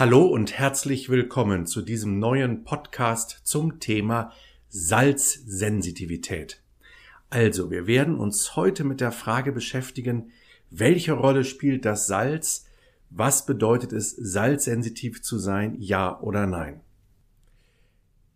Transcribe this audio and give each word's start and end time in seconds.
Hallo 0.00 0.24
und 0.24 0.56
herzlich 0.58 1.10
willkommen 1.10 1.66
zu 1.66 1.82
diesem 1.82 2.18
neuen 2.18 2.64
Podcast 2.64 3.42
zum 3.44 3.80
Thema 3.80 4.32
Salzsensitivität. 4.70 6.62
Also, 7.28 7.70
wir 7.70 7.86
werden 7.86 8.14
uns 8.14 8.56
heute 8.56 8.84
mit 8.84 9.02
der 9.02 9.12
Frage 9.12 9.52
beschäftigen, 9.52 10.32
welche 10.70 11.12
Rolle 11.12 11.44
spielt 11.44 11.84
das 11.84 12.06
Salz? 12.06 12.64
Was 13.10 13.44
bedeutet 13.44 13.92
es, 13.92 14.12
salzsensitiv 14.12 15.20
zu 15.20 15.36
sein? 15.36 15.76
Ja 15.78 16.18
oder 16.20 16.46
nein? 16.46 16.80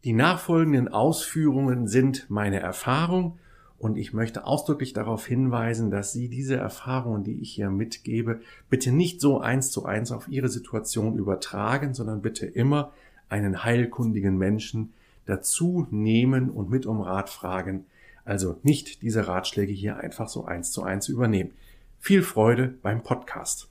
Die 0.04 0.12
nachfolgenden 0.12 0.88
Ausführungen 0.88 1.88
sind 1.88 2.28
meine 2.28 2.60
Erfahrung 2.60 3.38
und 3.78 3.98
ich 3.98 4.12
möchte 4.12 4.46
ausdrücklich 4.46 4.92
darauf 4.92 5.26
hinweisen, 5.26 5.90
dass 5.90 6.12
Sie 6.12 6.28
diese 6.28 6.56
Erfahrungen, 6.56 7.24
die 7.24 7.40
ich 7.40 7.52
hier 7.52 7.70
mitgebe, 7.70 8.40
bitte 8.70 8.92
nicht 8.92 9.20
so 9.20 9.40
eins 9.40 9.70
zu 9.70 9.84
eins 9.84 10.12
auf 10.12 10.28
Ihre 10.28 10.48
Situation 10.48 11.18
übertragen, 11.18 11.92
sondern 11.94 12.22
bitte 12.22 12.46
immer 12.46 12.92
einen 13.28 13.64
heilkundigen 13.64 14.38
Menschen 14.38 14.92
dazu 15.26 15.86
nehmen 15.90 16.50
und 16.50 16.70
mit 16.70 16.86
um 16.86 17.00
Rat 17.00 17.30
fragen. 17.30 17.86
Also 18.24 18.58
nicht 18.62 19.02
diese 19.02 19.26
Ratschläge 19.26 19.72
hier 19.72 19.98
einfach 19.98 20.28
so 20.28 20.44
eins 20.44 20.70
zu 20.70 20.82
eins 20.82 21.08
übernehmen. 21.08 21.50
Viel 21.98 22.22
Freude 22.22 22.74
beim 22.82 23.02
Podcast. 23.02 23.68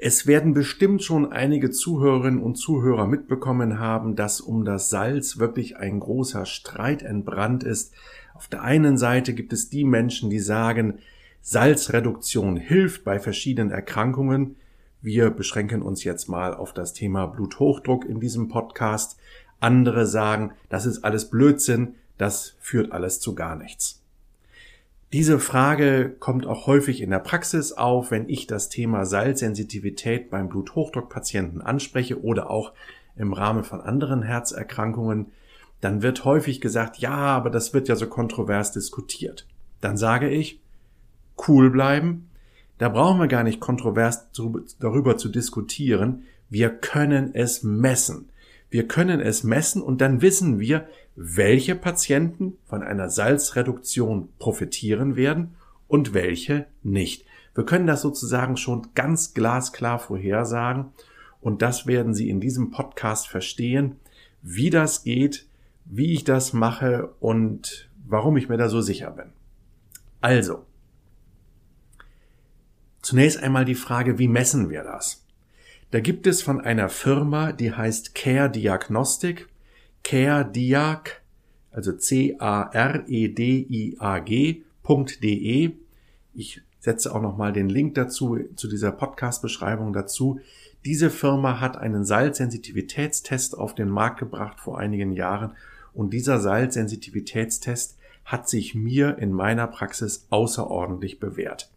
Es 0.00 0.28
werden 0.28 0.54
bestimmt 0.54 1.02
schon 1.02 1.32
einige 1.32 1.72
Zuhörerinnen 1.72 2.40
und 2.40 2.54
Zuhörer 2.54 3.08
mitbekommen 3.08 3.80
haben, 3.80 4.14
dass 4.14 4.40
um 4.40 4.64
das 4.64 4.90
Salz 4.90 5.38
wirklich 5.38 5.76
ein 5.76 5.98
großer 5.98 6.46
Streit 6.46 7.02
entbrannt 7.02 7.64
ist. 7.64 7.92
Auf 8.32 8.46
der 8.46 8.62
einen 8.62 8.96
Seite 8.96 9.34
gibt 9.34 9.52
es 9.52 9.70
die 9.70 9.82
Menschen, 9.82 10.30
die 10.30 10.38
sagen, 10.38 11.00
Salzreduktion 11.42 12.56
hilft 12.56 13.02
bei 13.02 13.18
verschiedenen 13.18 13.72
Erkrankungen. 13.72 14.54
Wir 15.02 15.30
beschränken 15.30 15.82
uns 15.82 16.04
jetzt 16.04 16.28
mal 16.28 16.54
auf 16.54 16.72
das 16.72 16.92
Thema 16.92 17.26
Bluthochdruck 17.26 18.04
in 18.04 18.20
diesem 18.20 18.46
Podcast. 18.46 19.18
Andere 19.58 20.06
sagen, 20.06 20.52
das 20.68 20.86
ist 20.86 21.02
alles 21.02 21.28
Blödsinn, 21.28 21.96
das 22.18 22.54
führt 22.60 22.92
alles 22.92 23.18
zu 23.18 23.34
gar 23.34 23.56
nichts. 23.56 24.00
Diese 25.12 25.38
Frage 25.38 26.14
kommt 26.18 26.46
auch 26.46 26.66
häufig 26.66 27.00
in 27.00 27.10
der 27.10 27.18
Praxis 27.18 27.72
auf, 27.72 28.10
wenn 28.10 28.28
ich 28.28 28.46
das 28.46 28.68
Thema 28.68 29.06
Salzsensitivität 29.06 30.28
beim 30.28 30.50
Bluthochdruckpatienten 30.50 31.62
anspreche 31.62 32.22
oder 32.22 32.50
auch 32.50 32.74
im 33.16 33.32
Rahmen 33.32 33.64
von 33.64 33.80
anderen 33.80 34.22
Herzerkrankungen. 34.22 35.32
Dann 35.80 36.02
wird 36.02 36.26
häufig 36.26 36.60
gesagt, 36.60 36.98
ja, 36.98 37.14
aber 37.14 37.48
das 37.48 37.72
wird 37.72 37.88
ja 37.88 37.96
so 37.96 38.06
kontrovers 38.06 38.72
diskutiert. 38.72 39.46
Dann 39.80 39.96
sage 39.96 40.28
ich, 40.28 40.60
cool 41.46 41.70
bleiben. 41.70 42.28
Da 42.76 42.90
brauchen 42.90 43.18
wir 43.18 43.28
gar 43.28 43.44
nicht 43.44 43.60
kontrovers 43.60 44.28
darüber 44.78 45.16
zu 45.16 45.30
diskutieren. 45.30 46.24
Wir 46.50 46.68
können 46.68 47.34
es 47.34 47.62
messen. 47.62 48.28
Wir 48.70 48.86
können 48.86 49.20
es 49.20 49.44
messen 49.44 49.82
und 49.82 50.00
dann 50.00 50.20
wissen 50.20 50.60
wir, 50.60 50.86
welche 51.16 51.74
Patienten 51.74 52.58
von 52.66 52.82
einer 52.82 53.08
Salzreduktion 53.08 54.28
profitieren 54.38 55.16
werden 55.16 55.56
und 55.88 56.14
welche 56.14 56.66
nicht. 56.82 57.24
Wir 57.54 57.64
können 57.64 57.86
das 57.86 58.02
sozusagen 58.02 58.56
schon 58.56 58.88
ganz 58.94 59.34
glasklar 59.34 59.98
vorhersagen 59.98 60.92
und 61.40 61.62
das 61.62 61.86
werden 61.86 62.14
Sie 62.14 62.28
in 62.28 62.40
diesem 62.40 62.70
Podcast 62.70 63.28
verstehen, 63.28 63.96
wie 64.42 64.70
das 64.70 65.02
geht, 65.02 65.46
wie 65.84 66.12
ich 66.12 66.24
das 66.24 66.52
mache 66.52 67.14
und 67.20 67.90
warum 68.06 68.36
ich 68.36 68.48
mir 68.48 68.58
da 68.58 68.68
so 68.68 68.80
sicher 68.80 69.10
bin. 69.10 69.32
Also, 70.20 70.66
zunächst 73.02 73.42
einmal 73.42 73.64
die 73.64 73.74
Frage, 73.74 74.18
wie 74.18 74.28
messen 74.28 74.70
wir 74.70 74.82
das? 74.82 75.24
Da 75.90 76.00
gibt 76.00 76.26
es 76.26 76.42
von 76.42 76.60
einer 76.60 76.90
Firma, 76.90 77.52
die 77.52 77.72
heißt 77.72 78.14
Care 78.14 78.50
Diagnostic, 78.50 79.48
Care 80.04 80.44
Diag, 80.44 81.22
also 81.70 81.92
C-A-R-E-D-I-A-G.de. 81.92 82.60
Ich 86.34 86.60
setze 86.80 87.14
auch 87.14 87.22
nochmal 87.22 87.54
den 87.54 87.70
Link 87.70 87.94
dazu, 87.94 88.38
zu 88.54 88.68
dieser 88.68 88.92
Podcast-Beschreibung 88.92 89.94
dazu. 89.94 90.40
Diese 90.84 91.08
Firma 91.08 91.58
hat 91.58 91.78
einen 91.78 92.04
Salzsensitivitätstest 92.04 93.56
auf 93.56 93.74
den 93.74 93.88
Markt 93.88 94.18
gebracht 94.18 94.60
vor 94.60 94.78
einigen 94.78 95.12
Jahren 95.12 95.52
und 95.94 96.12
dieser 96.12 96.38
Salzsensitivitätstest 96.38 97.96
hat 98.26 98.46
sich 98.46 98.74
mir 98.74 99.16
in 99.16 99.32
meiner 99.32 99.66
Praxis 99.66 100.26
außerordentlich 100.28 101.18
bewährt. 101.18 101.70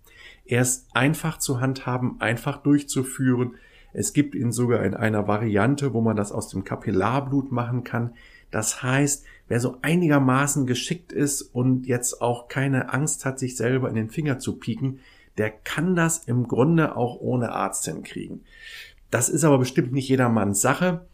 Er 0.46 0.64
ist 0.64 0.88
einfach 0.94 1.40
zu 1.40 1.62
handhaben, 1.62 2.20
einfach 2.20 2.58
durchzuführen, 2.62 3.56
es 3.94 4.14
gibt 4.14 4.36
ihn 4.36 4.52
sogar 4.52 4.84
in 4.84 4.94
einer 4.94 5.28
Variante, 5.28 5.94
wo 5.94 6.02
man 6.02 6.16
das 6.16 6.32
aus 6.32 6.48
dem 6.50 6.64
Kapillarblut 6.64 7.52
machen 7.52 7.84
kann. 7.84 8.14
Das 8.50 8.84
heißt, 8.84 9.26
wer 9.48 9.60
so 9.60 9.78
einigermaßen 9.82 10.66
geschickt 10.66 11.12
ist 11.12 11.42
und 11.42 11.88
jetzt 11.88 12.22
auch 12.22 12.48
keine 12.48 12.94
Angst 12.94 13.26
hat, 13.26 13.40
sich 13.40 13.56
selber 13.56 13.90
in 13.90 13.96
den 13.96 14.10
Finger 14.10 14.40
zu 14.40 14.58
pieken, 14.58 15.00
der 15.38 15.50
kann 15.50 15.96
das 15.96 16.20
im 16.26 16.48
Grunde 16.48 16.96
auch 16.96 17.20
ohne 17.20 17.52
Arzt 17.52 17.86
hinkriegen. 17.86 18.42
Das 19.10 19.30
ist 19.30 19.44
aber 19.44 19.58
bestimmt 19.58 19.92
nicht 19.92 20.08
jedermanns 20.08 20.62
Sache. 20.62 21.06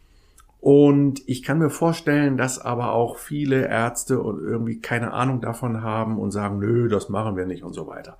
Und 0.60 1.22
ich 1.28 1.44
kann 1.44 1.58
mir 1.58 1.70
vorstellen, 1.70 2.36
dass 2.36 2.58
aber 2.58 2.92
auch 2.92 3.18
viele 3.18 3.68
Ärzte 3.68 4.14
irgendwie 4.14 4.80
keine 4.80 5.12
Ahnung 5.12 5.40
davon 5.40 5.82
haben 5.82 6.18
und 6.18 6.32
sagen, 6.32 6.58
nö, 6.58 6.88
das 6.88 7.08
machen 7.08 7.36
wir 7.36 7.46
nicht 7.46 7.62
und 7.62 7.74
so 7.74 7.86
weiter. 7.86 8.18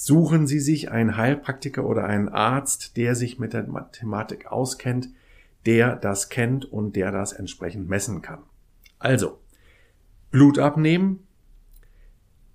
Suchen 0.00 0.46
Sie 0.46 0.60
sich 0.60 0.92
einen 0.92 1.16
Heilpraktiker 1.16 1.84
oder 1.84 2.04
einen 2.04 2.28
Arzt, 2.28 2.96
der 2.96 3.16
sich 3.16 3.40
mit 3.40 3.52
der 3.52 3.66
Mathematik 3.66 4.46
auskennt, 4.46 5.08
der 5.66 5.96
das 5.96 6.28
kennt 6.28 6.64
und 6.66 6.94
der 6.94 7.10
das 7.10 7.32
entsprechend 7.32 7.88
messen 7.88 8.22
kann. 8.22 8.38
Also, 9.00 9.40
Blut 10.30 10.60
abnehmen, 10.60 11.26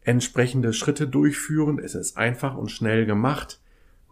entsprechende 0.04 0.72
Schritte 0.72 1.06
durchführen, 1.06 1.80
es 1.80 1.96
ist 1.96 2.16
einfach 2.16 2.56
und 2.56 2.72
schnell 2.72 3.06
gemacht, 3.06 3.60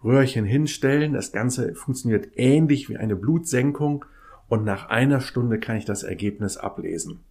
Röhrchen 0.03 0.43
hinstellen, 0.43 1.13
das 1.13 1.31
Ganze 1.31 1.73
funktioniert 1.73 2.31
ähnlich 2.35 2.89
wie 2.89 2.97
eine 2.97 3.15
Blutsenkung 3.15 4.03
und 4.49 4.65
nach 4.65 4.89
einer 4.89 5.21
Stunde 5.21 5.57
kann 5.57 5.77
ich 5.77 5.85
das 5.85 6.03
Ergebnis 6.03 6.57
ablesen. 6.57 7.21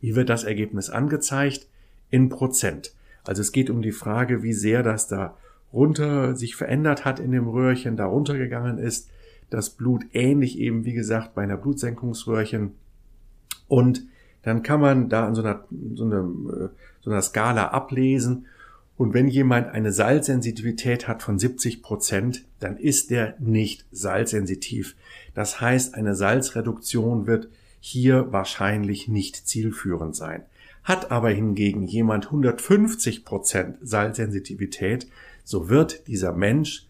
Wie 0.00 0.14
wird 0.16 0.28
das 0.28 0.44
Ergebnis 0.44 0.90
angezeigt? 0.90 1.66
In 2.10 2.28
Prozent. 2.28 2.94
Also 3.28 3.42
es 3.42 3.52
geht 3.52 3.70
um 3.70 3.82
die 3.82 3.92
Frage, 3.92 4.42
wie 4.42 4.52
sehr 4.52 4.82
das 4.82 5.08
da 5.08 5.36
runter 5.72 6.36
sich 6.36 6.56
verändert 6.56 7.04
hat 7.04 7.20
in 7.20 7.32
dem 7.32 7.48
Röhrchen, 7.48 7.96
da 7.96 8.06
runtergegangen 8.06 8.78
ist. 8.78 9.10
Das 9.50 9.70
Blut 9.70 10.04
ähnlich 10.12 10.58
eben, 10.58 10.84
wie 10.84 10.94
gesagt, 10.94 11.34
bei 11.34 11.42
einer 11.42 11.56
Blutsenkungsröhrchen. 11.56 12.72
Und 13.68 14.04
dann 14.42 14.62
kann 14.62 14.80
man 14.80 15.08
da 15.08 15.26
an 15.26 15.34
so 15.34 15.42
einer, 15.42 15.64
so 15.94 16.04
einer, 16.04 16.20
äh, 16.20 16.68
so 17.00 17.10
einer 17.10 17.22
Skala 17.22 17.68
ablesen. 17.68 18.46
Und 18.96 19.12
wenn 19.12 19.28
jemand 19.28 19.68
eine 19.68 19.92
Salzsensitivität 19.92 21.06
hat 21.06 21.22
von 21.22 21.38
70 21.38 21.82
Prozent, 21.82 22.44
dann 22.60 22.78
ist 22.78 23.10
der 23.10 23.34
nicht 23.38 23.84
salzsensitiv. 23.92 24.96
Das 25.34 25.60
heißt, 25.60 25.94
eine 25.94 26.14
Salzreduktion 26.14 27.26
wird 27.26 27.48
hier 27.80 28.32
wahrscheinlich 28.32 29.06
nicht 29.06 29.46
zielführend 29.46 30.16
sein. 30.16 30.42
Hat 30.86 31.10
aber 31.10 31.30
hingegen 31.30 31.82
jemand 31.82 32.26
150 32.26 33.24
Prozent 33.24 33.76
Salzsensitivität, 33.82 35.08
so 35.42 35.68
wird 35.68 36.06
dieser 36.06 36.30
Mensch 36.32 36.86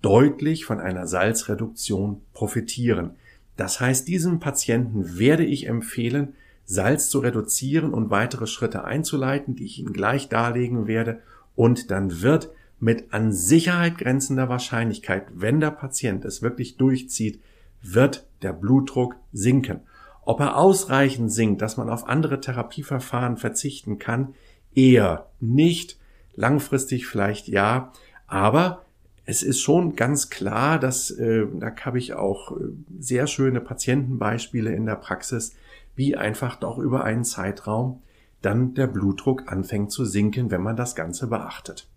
deutlich 0.00 0.64
von 0.64 0.80
einer 0.80 1.06
Salzreduktion 1.06 2.22
profitieren. 2.32 3.10
Das 3.58 3.80
heißt, 3.80 4.08
diesem 4.08 4.40
Patienten 4.40 5.18
werde 5.18 5.44
ich 5.44 5.66
empfehlen, 5.66 6.32
Salz 6.64 7.10
zu 7.10 7.18
reduzieren 7.18 7.92
und 7.92 8.08
weitere 8.08 8.46
Schritte 8.46 8.84
einzuleiten, 8.84 9.54
die 9.54 9.66
ich 9.66 9.78
Ihnen 9.78 9.92
gleich 9.92 10.30
darlegen 10.30 10.86
werde. 10.86 11.20
Und 11.54 11.90
dann 11.90 12.22
wird 12.22 12.50
mit 12.80 13.12
an 13.12 13.30
Sicherheit 13.30 13.98
grenzender 13.98 14.48
Wahrscheinlichkeit, 14.48 15.26
wenn 15.34 15.60
der 15.60 15.70
Patient 15.70 16.24
es 16.24 16.40
wirklich 16.40 16.78
durchzieht, 16.78 17.42
wird 17.82 18.26
der 18.40 18.54
Blutdruck 18.54 19.16
sinken. 19.34 19.80
Ob 20.24 20.40
er 20.40 20.56
ausreichend 20.56 21.32
sinkt, 21.32 21.62
dass 21.62 21.76
man 21.76 21.90
auf 21.90 22.08
andere 22.08 22.40
Therapieverfahren 22.40 23.36
verzichten 23.36 23.98
kann, 23.98 24.34
eher 24.74 25.26
nicht. 25.40 25.98
Langfristig 26.34 27.06
vielleicht 27.06 27.46
ja, 27.48 27.92
aber 28.26 28.82
es 29.26 29.42
ist 29.42 29.60
schon 29.60 29.96
ganz 29.96 30.30
klar, 30.30 30.78
dass 30.78 31.10
äh, 31.10 31.46
da 31.54 31.72
habe 31.84 31.98
ich 31.98 32.14
auch 32.14 32.52
äh, 32.52 32.64
sehr 32.98 33.26
schöne 33.26 33.60
Patientenbeispiele 33.60 34.72
in 34.74 34.86
der 34.86 34.96
Praxis, 34.96 35.54
wie 35.94 36.16
einfach 36.16 36.56
doch 36.56 36.78
über 36.78 37.04
einen 37.04 37.24
Zeitraum 37.24 38.02
dann 38.42 38.74
der 38.74 38.86
Blutdruck 38.86 39.50
anfängt 39.50 39.90
zu 39.90 40.04
sinken, 40.04 40.50
wenn 40.50 40.62
man 40.62 40.76
das 40.76 40.94
Ganze 40.94 41.28
beachtet. 41.28 41.88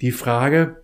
Die 0.00 0.10
Frage, 0.10 0.82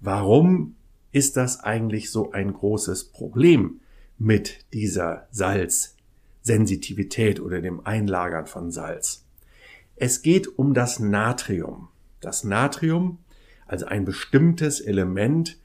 warum 0.00 0.74
ist 1.12 1.36
das 1.38 1.60
eigentlich 1.60 2.10
so 2.10 2.32
ein 2.32 2.52
großes 2.52 3.04
Problem? 3.04 3.80
Mit 4.22 4.64
dieser 4.72 5.26
Salzsensitivität 5.32 7.40
oder 7.40 7.60
dem 7.60 7.84
Einlagern 7.84 8.46
von 8.46 8.70
Salz. 8.70 9.26
Es 9.96 10.22
geht 10.22 10.58
um 10.58 10.74
das 10.74 11.00
Natrium. 11.00 11.88
Das 12.20 12.44
Natrium, 12.44 13.18
also 13.66 13.86
ein 13.86 14.04
bestimmtes 14.04 14.80
Element, 14.80 15.58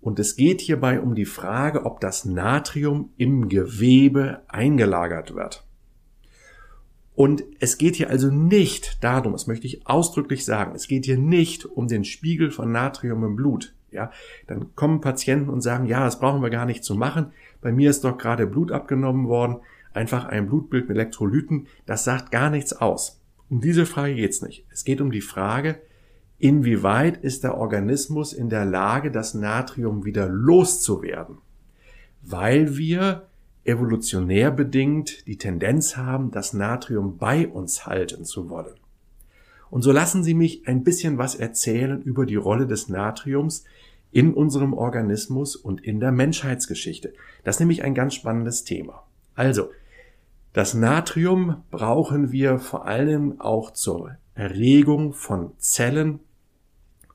Und 0.00 0.20
es 0.20 0.36
geht 0.36 0.60
hierbei 0.60 1.00
um 1.00 1.16
die 1.16 1.24
Frage, 1.24 1.84
ob 1.84 2.00
das 2.00 2.24
Natrium 2.24 3.10
im 3.16 3.48
Gewebe 3.48 4.42
eingelagert 4.46 5.34
wird. 5.34 5.66
Und 7.16 7.42
es 7.58 7.78
geht 7.78 7.96
hier 7.96 8.08
also 8.08 8.30
nicht 8.30 9.02
darum, 9.02 9.32
das 9.32 9.48
möchte 9.48 9.66
ich 9.66 9.88
ausdrücklich 9.88 10.44
sagen, 10.44 10.76
es 10.76 10.86
geht 10.86 11.04
hier 11.04 11.18
nicht 11.18 11.66
um 11.66 11.88
den 11.88 12.04
Spiegel 12.04 12.52
von 12.52 12.70
Natrium 12.70 13.24
im 13.24 13.34
Blut. 13.34 13.74
Ja, 13.90 14.10
dann 14.46 14.74
kommen 14.74 15.00
Patienten 15.00 15.48
und 15.48 15.60
sagen, 15.60 15.86
ja, 15.86 16.04
das 16.04 16.20
brauchen 16.20 16.42
wir 16.42 16.50
gar 16.50 16.66
nicht 16.66 16.84
zu 16.84 16.94
machen. 16.94 17.32
Bei 17.60 17.72
mir 17.72 17.90
ist 17.90 18.04
doch 18.04 18.18
gerade 18.18 18.46
Blut 18.46 18.72
abgenommen 18.72 19.28
worden. 19.28 19.58
Einfach 19.94 20.26
ein 20.26 20.46
Blutbild 20.46 20.88
mit 20.88 20.96
Elektrolyten. 20.96 21.66
Das 21.86 22.04
sagt 22.04 22.30
gar 22.30 22.50
nichts 22.50 22.72
aus. 22.72 23.20
Um 23.48 23.60
diese 23.60 23.86
Frage 23.86 24.14
geht's 24.14 24.42
nicht. 24.42 24.66
Es 24.70 24.84
geht 24.84 25.00
um 25.00 25.10
die 25.10 25.22
Frage, 25.22 25.80
inwieweit 26.38 27.16
ist 27.16 27.44
der 27.44 27.56
Organismus 27.56 28.32
in 28.32 28.50
der 28.50 28.64
Lage, 28.64 29.10
das 29.10 29.34
Natrium 29.34 30.04
wieder 30.04 30.28
loszuwerden? 30.28 31.38
Weil 32.22 32.76
wir 32.76 33.26
evolutionär 33.64 34.50
bedingt 34.50 35.26
die 35.26 35.36
Tendenz 35.36 35.96
haben, 35.96 36.30
das 36.30 36.52
Natrium 36.52 37.18
bei 37.18 37.48
uns 37.48 37.86
halten 37.86 38.24
zu 38.24 38.48
wollen. 38.50 38.74
Und 39.70 39.82
so 39.82 39.92
lassen 39.92 40.24
Sie 40.24 40.34
mich 40.34 40.66
ein 40.66 40.82
bisschen 40.82 41.18
was 41.18 41.34
erzählen 41.34 42.00
über 42.02 42.24
die 42.24 42.36
Rolle 42.36 42.66
des 42.66 42.88
Natriums 42.88 43.64
in 44.10 44.34
unserem 44.34 44.72
Organismus 44.72 45.56
und 45.56 45.82
in 45.82 46.00
der 46.00 46.12
Menschheitsgeschichte. 46.12 47.12
Das 47.44 47.56
ist 47.56 47.60
nämlich 47.60 47.84
ein 47.84 47.94
ganz 47.94 48.14
spannendes 48.14 48.64
Thema. 48.64 49.02
Also, 49.34 49.70
das 50.52 50.74
Natrium 50.74 51.62
brauchen 51.70 52.32
wir 52.32 52.58
vor 52.58 52.86
allem 52.86 53.40
auch 53.40 53.70
zur 53.72 54.16
Erregung 54.34 55.12
von 55.12 55.52
Zellen, 55.58 56.20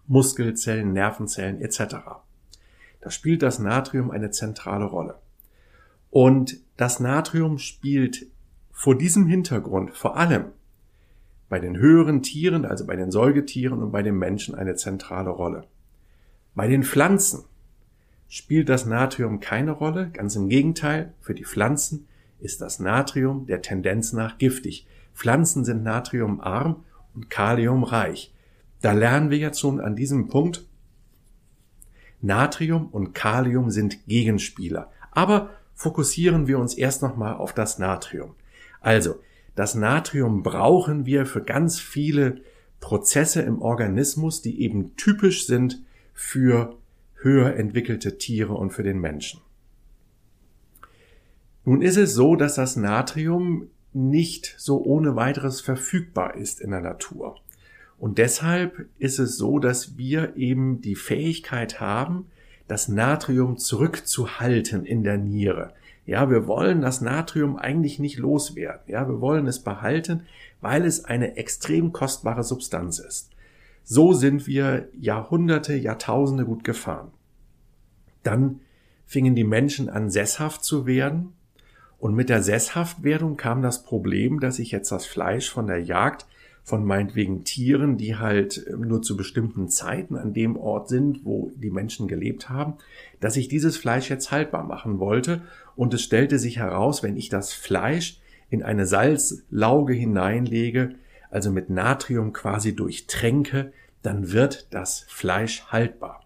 Muskelzellen, 0.07 0.93
Nervenzellen 0.93 1.59
etc. 1.61 1.95
Da 3.01 3.09
spielt 3.09 3.41
das 3.41 3.59
Natrium 3.59 4.11
eine 4.11 4.31
zentrale 4.31 4.85
Rolle. 4.85 5.15
Und 6.09 6.57
das 6.77 6.99
Natrium 6.99 7.57
spielt 7.57 8.27
vor 8.71 8.97
diesem 8.97 9.27
Hintergrund 9.27 9.91
vor 9.91 10.15
allem 10.15 10.45
bei 11.49 11.59
den 11.59 11.77
höheren 11.77 12.21
Tieren, 12.21 12.65
also 12.65 12.85
bei 12.85 12.95
den 12.95 13.11
Säugetieren 13.11 13.81
und 13.81 13.91
bei 13.91 14.03
den 14.03 14.17
Menschen 14.17 14.55
eine 14.55 14.75
zentrale 14.75 15.29
Rolle. 15.29 15.65
Bei 16.55 16.67
den 16.67 16.83
Pflanzen 16.83 17.45
spielt 18.27 18.69
das 18.69 18.85
Natrium 18.85 19.39
keine 19.39 19.71
Rolle, 19.71 20.09
ganz 20.11 20.35
im 20.35 20.49
Gegenteil, 20.49 21.13
für 21.19 21.33
die 21.33 21.45
Pflanzen 21.45 22.07
ist 22.39 22.61
das 22.61 22.79
Natrium 22.79 23.45
der 23.45 23.61
Tendenz 23.61 24.13
nach 24.13 24.37
giftig. 24.37 24.85
Pflanzen 25.13 25.63
sind 25.65 25.83
natriumarm 25.83 26.83
und 27.15 27.29
kaliumreich. 27.29 28.33
Da 28.81 28.91
lernen 28.91 29.29
wir 29.29 29.37
jetzt 29.37 29.59
schon 29.59 29.79
an 29.79 29.95
diesem 29.95 30.27
Punkt, 30.27 30.65
Natrium 32.21 32.87
und 32.87 33.13
Kalium 33.13 33.69
sind 33.69 34.05
Gegenspieler. 34.07 34.91
Aber 35.11 35.49
fokussieren 35.75 36.47
wir 36.47 36.59
uns 36.59 36.73
erst 36.73 37.01
nochmal 37.01 37.35
auf 37.35 37.53
das 37.53 37.79
Natrium. 37.79 38.35
Also, 38.79 39.15
das 39.55 39.75
Natrium 39.75 40.41
brauchen 40.41 41.05
wir 41.05 41.25
für 41.25 41.43
ganz 41.43 41.79
viele 41.79 42.41
Prozesse 42.79 43.41
im 43.41 43.61
Organismus, 43.61 44.41
die 44.41 44.61
eben 44.61 44.95
typisch 44.95 45.45
sind 45.45 45.83
für 46.13 46.77
höher 47.15 47.55
entwickelte 47.55 48.17
Tiere 48.17 48.53
und 48.53 48.71
für 48.71 48.83
den 48.83 48.99
Menschen. 48.99 49.41
Nun 51.65 51.81
ist 51.81 51.97
es 51.97 52.13
so, 52.13 52.35
dass 52.35 52.55
das 52.55 52.75
Natrium 52.75 53.69
nicht 53.93 54.55
so 54.57 54.83
ohne 54.83 55.15
weiteres 55.15 55.61
verfügbar 55.61 56.35
ist 56.35 56.59
in 56.59 56.71
der 56.71 56.81
Natur. 56.81 57.37
Und 57.97 58.17
deshalb 58.17 58.87
ist 58.97 59.19
es 59.19 59.37
so, 59.37 59.59
dass 59.59 59.97
wir 59.97 60.35
eben 60.35 60.81
die 60.81 60.95
Fähigkeit 60.95 61.79
haben, 61.79 62.25
das 62.67 62.87
Natrium 62.87 63.57
zurückzuhalten 63.57 64.85
in 64.85 65.03
der 65.03 65.17
Niere. 65.17 65.73
Ja, 66.05 66.29
wir 66.29 66.47
wollen 66.47 66.81
das 66.81 66.99
Natrium 66.99 67.55
eigentlich 67.55 67.99
nicht 67.99 68.17
loswerden. 68.17 68.81
Ja, 68.87 69.07
wir 69.07 69.21
wollen 69.21 69.47
es 69.47 69.59
behalten, 69.59 70.23
weil 70.59 70.85
es 70.85 71.05
eine 71.05 71.37
extrem 71.37 71.93
kostbare 71.93 72.43
Substanz 72.43 72.99
ist. 72.99 73.29
So 73.83 74.13
sind 74.13 74.47
wir 74.47 74.87
Jahrhunderte, 74.99 75.75
Jahrtausende 75.75 76.45
gut 76.45 76.63
gefahren. 76.63 77.11
Dann 78.23 78.61
fingen 79.05 79.35
die 79.35 79.43
Menschen 79.43 79.89
an, 79.89 80.09
sesshaft 80.09 80.63
zu 80.63 80.85
werden. 80.85 81.33
Und 81.99 82.15
mit 82.15 82.29
der 82.29 82.43
Sesshaftwerdung 82.43 83.37
kam 83.37 83.61
das 83.61 83.83
Problem, 83.83 84.39
dass 84.39 84.59
ich 84.59 84.71
jetzt 84.71 84.91
das 84.91 85.05
Fleisch 85.05 85.49
von 85.49 85.67
der 85.67 85.81
Jagd 85.81 86.25
von 86.63 86.85
meinetwegen 86.85 87.43
Tieren, 87.43 87.97
die 87.97 88.15
halt 88.15 88.65
ähm, 88.69 88.81
nur 88.81 89.01
zu 89.01 89.17
bestimmten 89.17 89.67
Zeiten 89.67 90.15
an 90.15 90.33
dem 90.33 90.55
Ort 90.55 90.87
sind, 90.87 91.25
wo 91.25 91.51
die 91.55 91.69
Menschen 91.69 92.07
gelebt 92.07 92.49
haben, 92.49 92.75
dass 93.19 93.35
ich 93.35 93.49
dieses 93.49 93.75
Fleisch 93.75 94.09
jetzt 94.09 94.31
haltbar 94.31 94.63
machen 94.63 94.99
wollte. 94.99 95.41
Und 95.75 95.93
es 95.93 96.01
stellte 96.01 96.39
sich 96.39 96.57
heraus, 96.57 97.03
wenn 97.03 97.17
ich 97.17 97.29
das 97.29 97.51
Fleisch 97.51 98.19
in 98.49 98.63
eine 98.63 98.85
Salzlauge 98.85 99.93
hineinlege, 99.93 100.95
also 101.33 101.51
mit 101.51 101.69
Natrium 101.69 102.31
quasi 102.31 102.75
durchtränke, 102.75 103.73
dann 104.03 104.31
wird 104.31 104.67
das 104.71 105.05
Fleisch 105.09 105.65
haltbar. 105.65 106.23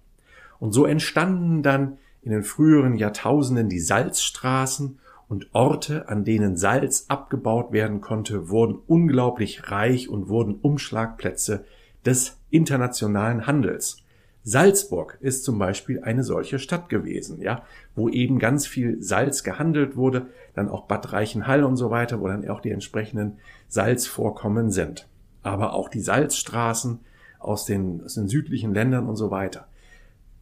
Und 0.60 0.74
so 0.74 0.86
entstanden 0.86 1.64
dann 1.64 1.98
in 2.22 2.32
den 2.32 2.44
früheren 2.44 2.96
Jahrtausenden 2.96 3.70
die 3.70 3.80
Salzstraßen 3.80 5.00
und 5.30 5.48
Orte, 5.54 6.10
an 6.10 6.26
denen 6.26 6.58
Salz 6.58 7.06
abgebaut 7.08 7.72
werden 7.72 8.02
konnte, 8.02 8.50
wurden 8.50 8.80
unglaublich 8.88 9.72
reich 9.72 10.10
und 10.10 10.28
wurden 10.28 10.56
Umschlagplätze 10.56 11.64
des 12.06 12.38
internationalen 12.50 13.48
Handels. 13.48 14.04
Salzburg 14.48 15.18
ist 15.20 15.44
zum 15.44 15.60
Beispiel 15.60 16.04
eine 16.04 16.24
solche 16.24 16.58
Stadt 16.58 16.88
gewesen, 16.88 17.42
ja, 17.42 17.64
wo 17.96 18.08
eben 18.08 18.40
ganz 18.40 18.66
viel 18.66 19.04
Salz 19.04 19.44
gehandelt 19.44 19.98
wurde, 19.98 20.28
dann 20.54 20.70
auch 20.70 20.86
Bad 20.86 21.12
Reichenhall 21.12 21.66
und 21.66 21.76
so 21.76 21.90
weiter, 21.90 22.22
wo 22.22 22.30
dann 22.30 22.48
auch 22.48 22.62
die 22.62 22.72
entsprechenden 22.72 23.40
Salzvorkommen 23.68 24.72
sind. 24.72 25.10
Aber 25.44 25.74
auch 25.74 25.90
die 25.90 26.00
Salzstraßen 26.00 27.02
aus 27.40 27.66
den, 27.66 28.02
aus 28.06 28.14
den 28.14 28.30
südlichen 28.30 28.74
Ländern 28.74 29.10
und 29.10 29.18
so 29.18 29.32
weiter. 29.32 29.68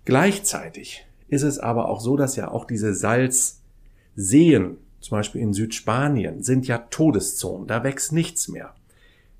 Gleichzeitig 0.06 1.08
ist 1.28 1.42
es 1.42 1.58
aber 1.58 1.90
auch 1.90 2.00
so, 2.00 2.16
dass 2.16 2.36
ja 2.36 2.52
auch 2.52 2.66
diese 2.66 2.94
Salz 2.94 3.64
Seen, 4.16 4.78
zum 5.00 5.18
Beispiel 5.18 5.42
in 5.42 5.52
Südspanien, 5.52 6.44
sind 6.44 6.68
ja 6.68 6.78
Todeszonen, 6.78 7.66
da 7.66 7.84
wächst 7.84 8.12
nichts 8.12 8.50
mehr. 8.50 8.76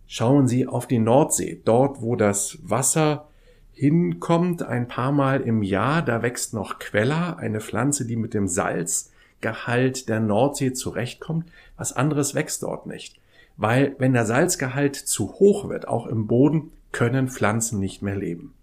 Schauen 0.08 0.48
Sie 0.48 0.66
auf 0.66 0.88
die 0.88 0.98
Nordsee, 0.98 1.62
dort 1.64 2.02
wo 2.02 2.16
das 2.16 2.58
Wasser 2.64 3.28
hinkommt, 3.76 4.64
ein 4.64 4.88
paar 4.88 5.12
Mal 5.12 5.42
im 5.42 5.62
Jahr, 5.62 6.02
da 6.02 6.22
wächst 6.22 6.54
noch 6.54 6.80
Quella, 6.80 7.34
eine 7.34 7.62
Pflanze, 7.62 8.06
die 8.06 8.16
mit 8.16 8.34
dem 8.34 8.48
Salzgehalt 8.48 10.10
der 10.10 10.22
Nordsee 10.22 10.74
zurechtkommt. 10.74 11.52
Was 11.78 11.94
anderes 11.94 12.34
wächst 12.34 12.64
dort 12.64 12.88
nicht. 12.88 13.20
Weil 13.58 13.96
wenn 14.00 14.14
der 14.14 14.26
Salzgehalt 14.26 14.96
zu 14.96 15.34
hoch 15.34 15.70
wird, 15.70 15.88
auch 15.88 16.08
im 16.08 16.28
Boden, 16.28 16.72
können 16.92 17.28
Pflanzen 17.28 17.80
nicht 17.80 18.02
mehr 18.02 18.16
leben. 18.16 18.54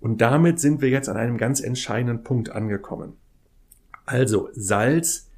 Und 0.00 0.22
damit 0.22 0.58
sind 0.58 0.80
wir 0.80 0.88
jetzt 0.88 1.08
an 1.08 1.18
einem 1.18 1.36
ganz 1.36 1.60
entscheidenden 1.60 2.24
Punkt 2.24 2.50
angekommen. 2.50 3.12
Also 4.06 4.48
Salz 4.52 5.28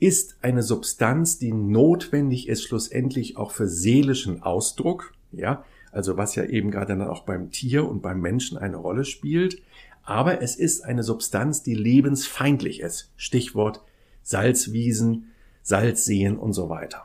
ist 0.00 0.38
eine 0.40 0.62
Substanz, 0.62 1.38
die 1.38 1.52
notwendig 1.52 2.48
ist 2.48 2.64
schlussendlich 2.64 3.36
auch 3.36 3.52
für 3.52 3.68
seelischen 3.68 4.42
Ausdruck, 4.42 5.12
ja, 5.32 5.64
also 5.94 6.16
was 6.16 6.34
ja 6.34 6.44
eben 6.44 6.70
gerade 6.70 6.96
dann 6.96 7.02
auch 7.02 7.22
beim 7.22 7.50
Tier 7.50 7.88
und 7.88 8.02
beim 8.02 8.20
Menschen 8.20 8.58
eine 8.58 8.76
Rolle 8.76 9.04
spielt. 9.04 9.62
Aber 10.02 10.42
es 10.42 10.56
ist 10.56 10.84
eine 10.84 11.02
Substanz, 11.02 11.62
die 11.62 11.74
lebensfeindlich 11.74 12.80
ist. 12.80 13.10
Stichwort 13.16 13.80
Salzwiesen, 14.22 15.32
Salzseen 15.62 16.36
und 16.36 16.52
so 16.52 16.68
weiter. 16.68 17.04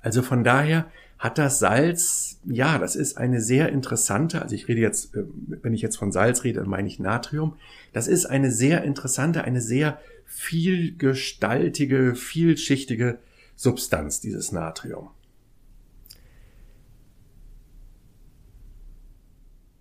Also 0.00 0.22
von 0.22 0.44
daher 0.44 0.86
hat 1.18 1.36
das 1.36 1.58
Salz, 1.58 2.38
ja, 2.44 2.78
das 2.78 2.94
ist 2.94 3.18
eine 3.18 3.40
sehr 3.40 3.70
interessante, 3.70 4.40
also 4.40 4.54
ich 4.54 4.68
rede 4.68 4.80
jetzt, 4.80 5.16
äh, 5.16 5.24
wenn 5.48 5.74
ich 5.74 5.82
jetzt 5.82 5.96
von 5.96 6.12
Salz 6.12 6.44
rede, 6.44 6.60
dann 6.60 6.68
meine 6.68 6.86
ich 6.86 7.00
Natrium. 7.00 7.56
Das 7.92 8.06
ist 8.06 8.26
eine 8.26 8.52
sehr 8.52 8.84
interessante, 8.84 9.42
eine 9.42 9.60
sehr 9.60 10.00
vielgestaltige, 10.26 12.14
vielschichtige 12.14 13.18
Substanz, 13.56 14.20
dieses 14.20 14.52
Natrium. 14.52 15.10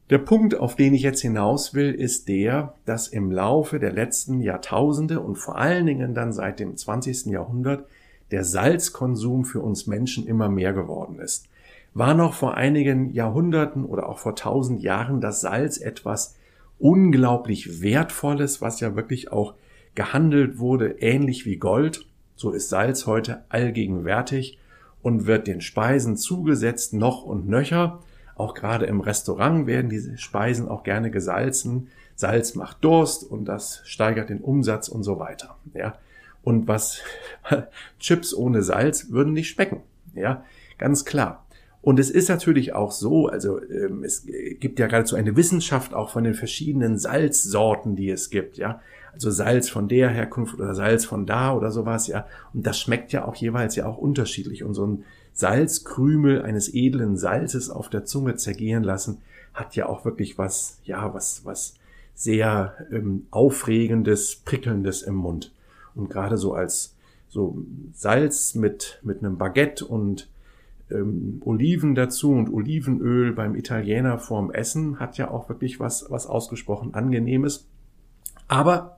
Der 0.10 0.20
Punkt, 0.20 0.56
auf 0.56 0.76
den 0.76 0.94
ich 0.94 1.02
jetzt 1.02 1.22
hinaus 1.22 1.74
will, 1.74 1.94
ist 1.94 2.30
der, 2.30 2.76
dass 2.86 3.10
im 3.10 3.30
Laufe 3.30 3.78
der 3.78 3.92
letzten 3.92 4.40
Jahrtausende 4.40 5.20
und 5.20 5.36
vor 5.36 5.58
allen 5.58 5.86
Dingen 5.86 6.14
dann 6.14 6.32
seit 6.32 6.62
dem 6.62 6.78
20. 6.78 7.26
Jahrhundert 7.26 7.86
der 8.32 8.46
Salzkonsum 8.46 9.44
für 9.44 9.60
uns 9.60 9.86
Menschen 9.86 10.26
immer 10.26 10.48
mehr 10.48 10.72
geworden 10.72 11.20
ist. 11.20 11.48
War 11.94 12.14
noch 12.14 12.34
vor 12.34 12.56
einigen 12.56 13.12
Jahrhunderten 13.12 13.84
oder 13.84 14.08
auch 14.08 14.20
vor 14.20 14.36
tausend 14.36 14.82
Jahren 14.82 15.20
das 15.20 15.42
Salz 15.42 15.78
etwas 15.78 16.36
unglaublich 16.80 17.82
Wertvolles, 17.82 18.62
was 18.62 18.80
ja 18.80 18.96
wirklich 18.96 19.32
auch 19.32 19.56
gehandelt 19.96 20.58
wurde, 20.58 21.00
ähnlich 21.00 21.46
wie 21.46 21.58
Gold. 21.58 22.06
So 22.36 22.52
ist 22.52 22.70
Salz 22.70 23.08
heute 23.08 23.44
allgegenwärtig 23.50 24.58
und 25.02 25.26
wird 25.26 25.48
den 25.48 25.60
Speisen 25.60 26.16
zugesetzt 26.16 26.94
noch 26.94 27.24
und 27.24 27.50
nöcher. 27.50 28.00
Auch 28.38 28.54
gerade 28.54 28.86
im 28.86 29.02
Restaurant 29.02 29.66
werden 29.68 29.90
diese 29.90 30.18
Speisen 30.18 30.68
auch 30.68 30.84
gerne 30.84 31.10
gesalzen. 31.10 31.90
Salz 32.16 32.56
macht 32.56 32.84
Durst 32.84 33.24
und 33.24 33.46
das 33.46 33.82
steigert 33.86 34.30
den 34.30 34.42
Umsatz 34.42 34.90
und 34.90 35.04
so 35.04 35.20
weiter. 35.20 35.58
Ja. 35.74 35.98
Und 36.44 36.68
was 36.68 37.02
Chips 38.00 38.34
ohne 38.34 38.64
Salz 38.64 39.12
würden 39.12 39.34
nicht 39.34 39.50
schmecken. 39.50 39.82
Ja, 40.14 40.44
ganz 40.78 41.04
klar. 41.04 41.46
Und 41.82 42.00
es 42.00 42.10
ist 42.10 42.28
natürlich 42.28 42.74
auch 42.74 42.92
so, 42.92 43.28
also 43.28 43.62
ähm, 43.62 44.04
es 44.04 44.26
gibt 44.60 44.80
ja 44.80 44.88
geradezu 44.88 45.16
eine 45.16 45.36
Wissenschaft 45.36 45.94
auch 45.94 46.10
von 46.10 46.24
den 46.24 46.34
verschiedenen 46.34 46.98
Salzsorten, 46.98 47.96
die 47.96 48.10
es 48.10 48.30
gibt, 48.30 48.58
ja. 48.58 48.82
Also 49.14 49.32
Salz 49.32 49.70
von 49.70 49.88
der 49.88 50.10
Herkunft 50.10 50.56
oder 50.56 50.76
Salz 50.76 51.06
von 51.06 51.26
da 51.26 51.56
oder 51.56 51.72
sowas, 51.72 52.08
ja. 52.08 52.28
Und 52.54 52.68
das 52.68 52.80
schmeckt 52.80 53.14
ja 53.14 53.26
auch 53.26 53.36
jeweils 53.36 53.76
ja 53.76 53.86
auch 53.86 53.98
unterschiedlich. 53.98 54.64
Und 54.64 54.74
so 54.74 54.86
ein 54.86 55.06
Salzkrümel 55.38 56.42
eines 56.42 56.74
edlen 56.74 57.16
Salzes 57.16 57.70
auf 57.70 57.90
der 57.90 58.06
Zunge 58.06 58.38
zergehen 58.38 58.82
lassen, 58.84 59.20
hat 59.54 59.76
ja 59.76 59.86
auch 59.86 60.04
wirklich 60.04 60.40
was, 60.40 60.80
ja, 60.84 61.14
was, 61.14 61.46
was 61.46 61.76
sehr 62.16 62.76
ähm, 62.92 63.28
aufregendes, 63.30 64.38
prickelndes 64.38 65.04
im 65.04 65.14
Mund. 65.14 65.54
Und 65.94 66.10
gerade 66.10 66.38
so 66.38 66.56
als 66.56 66.96
so 67.30 67.64
Salz 67.94 68.56
mit, 68.56 69.00
mit 69.04 69.20
einem 69.20 69.38
Baguette 69.38 69.86
und 69.86 70.28
ähm, 70.90 71.40
Oliven 71.46 71.94
dazu 71.94 72.32
und 72.32 72.52
Olivenöl 72.52 73.32
beim 73.34 73.56
Italiener 73.56 74.18
vorm 74.18 74.50
Essen 74.50 75.00
hat 75.00 75.20
ja 75.20 75.30
auch 75.30 75.50
wirklich 75.50 75.80
was, 75.80 76.10
was 76.10 76.26
ausgesprochen 76.26 76.96
angenehmes. 76.96 77.68
Aber 78.48 78.98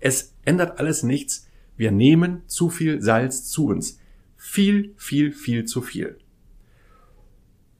es 0.00 0.34
ändert 0.44 0.80
alles 0.80 1.04
nichts. 1.04 1.46
Wir 1.76 1.92
nehmen 1.92 2.42
zu 2.48 2.70
viel 2.70 3.00
Salz 3.00 3.44
zu 3.44 3.68
uns. 3.68 3.99
Viel, 4.42 4.94
viel, 4.96 5.32
viel 5.32 5.66
zu 5.66 5.82
viel. 5.82 6.16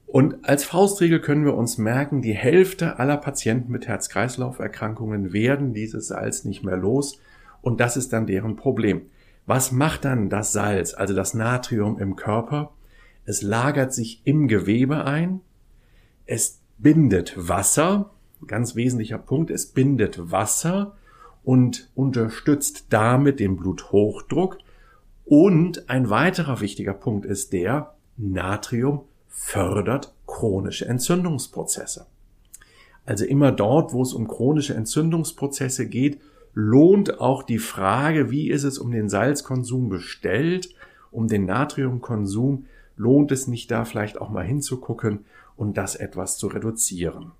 Und 0.05 0.47
als 0.47 0.63
Faustregel 0.63 1.19
können 1.19 1.43
wir 1.43 1.55
uns 1.55 1.79
merken, 1.79 2.21
die 2.21 2.35
Hälfte 2.35 2.99
aller 2.99 3.17
Patienten 3.17 3.71
mit 3.71 3.87
Herz-Kreislauf-Erkrankungen 3.87 5.33
werden 5.33 5.73
dieses 5.73 6.09
Salz 6.09 6.45
nicht 6.45 6.63
mehr 6.63 6.77
los 6.77 7.19
und 7.63 7.79
das 7.79 7.97
ist 7.97 8.13
dann 8.13 8.27
deren 8.27 8.57
Problem. 8.57 9.07
Was 9.47 9.71
macht 9.71 10.05
dann 10.05 10.29
das 10.29 10.53
Salz, 10.53 10.93
also 10.93 11.15
das 11.15 11.33
Natrium 11.33 11.97
im 11.97 12.15
Körper? 12.15 12.71
Es 13.25 13.41
lagert 13.41 13.91
sich 13.91 14.21
im 14.25 14.47
Gewebe 14.47 15.03
ein, 15.03 15.41
es 16.27 16.61
bindet 16.77 17.33
Wasser, 17.35 18.11
ganz 18.45 18.75
wesentlicher 18.75 19.17
Punkt, 19.17 19.49
es 19.49 19.65
bindet 19.65 20.31
Wasser 20.31 20.95
und 21.43 21.89
unterstützt 21.95 22.85
damit 22.91 23.39
den 23.39 23.57
Bluthochdruck 23.57 24.59
und 25.25 25.89
ein 25.89 26.09
weiterer 26.09 26.59
wichtiger 26.61 26.93
Punkt 26.93 27.25
ist 27.25 27.53
der, 27.53 27.95
Natrium 28.17 29.01
fördert 29.27 30.13
chronische 30.27 30.85
Entzündungsprozesse. 30.85 32.05
Also 33.05 33.25
immer 33.25 33.51
dort, 33.51 33.93
wo 33.93 34.03
es 34.03 34.13
um 34.13 34.27
chronische 34.27 34.75
Entzündungsprozesse 34.75 35.87
geht, 35.87 36.19
lohnt 36.53 37.19
auch 37.19 37.43
die 37.43 37.59
Frage, 37.59 38.29
wie 38.29 38.49
ist 38.49 38.63
es 38.63 38.77
um 38.77 38.91
den 38.91 39.09
Salzkonsum 39.09 39.89
bestellt, 39.89 40.75
um 41.09 41.27
den 41.27 41.45
Natriumkonsum, 41.45 42.65
lohnt 42.95 43.31
es 43.31 43.47
nicht 43.47 43.71
da 43.71 43.85
vielleicht 43.85 44.19
auch 44.19 44.29
mal 44.29 44.45
hinzugucken 44.45 45.25
und 45.55 45.77
das 45.77 45.95
etwas 45.95 46.37
zu 46.37 46.47
reduzieren. 46.47 47.31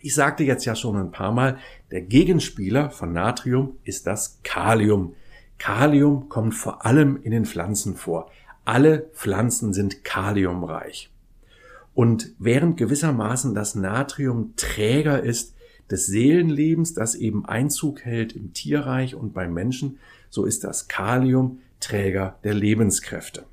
Ich 0.00 0.14
sagte 0.14 0.44
jetzt 0.44 0.66
ja 0.66 0.76
schon 0.76 0.96
ein 0.96 1.10
paar 1.10 1.32
Mal, 1.32 1.56
der 1.90 2.02
Gegenspieler 2.02 2.90
von 2.90 3.12
Natrium 3.12 3.76
ist 3.84 4.06
das 4.06 4.40
Kalium. 4.42 5.14
Kalium 5.58 6.28
kommt 6.28 6.54
vor 6.54 6.84
allem 6.84 7.18
in 7.22 7.30
den 7.30 7.46
Pflanzen 7.46 7.96
vor. 7.96 8.30
Alle 8.64 9.10
Pflanzen 9.14 9.72
sind 9.72 10.04
kaliumreich. 10.04 11.10
Und 11.94 12.32
während 12.38 12.76
gewissermaßen 12.76 13.54
das 13.54 13.74
Natrium 13.74 14.54
Träger 14.56 15.22
ist 15.22 15.54
des 15.90 16.06
Seelenlebens, 16.06 16.94
das 16.94 17.14
eben 17.14 17.44
Einzug 17.44 18.00
hält 18.04 18.32
im 18.32 18.52
Tierreich 18.52 19.14
und 19.14 19.34
beim 19.34 19.52
Menschen, 19.52 19.98
so 20.30 20.44
ist 20.44 20.64
das 20.64 20.88
Kalium 20.88 21.60
Träger 21.80 22.38
der 22.42 22.54
Lebenskräfte. 22.54 23.44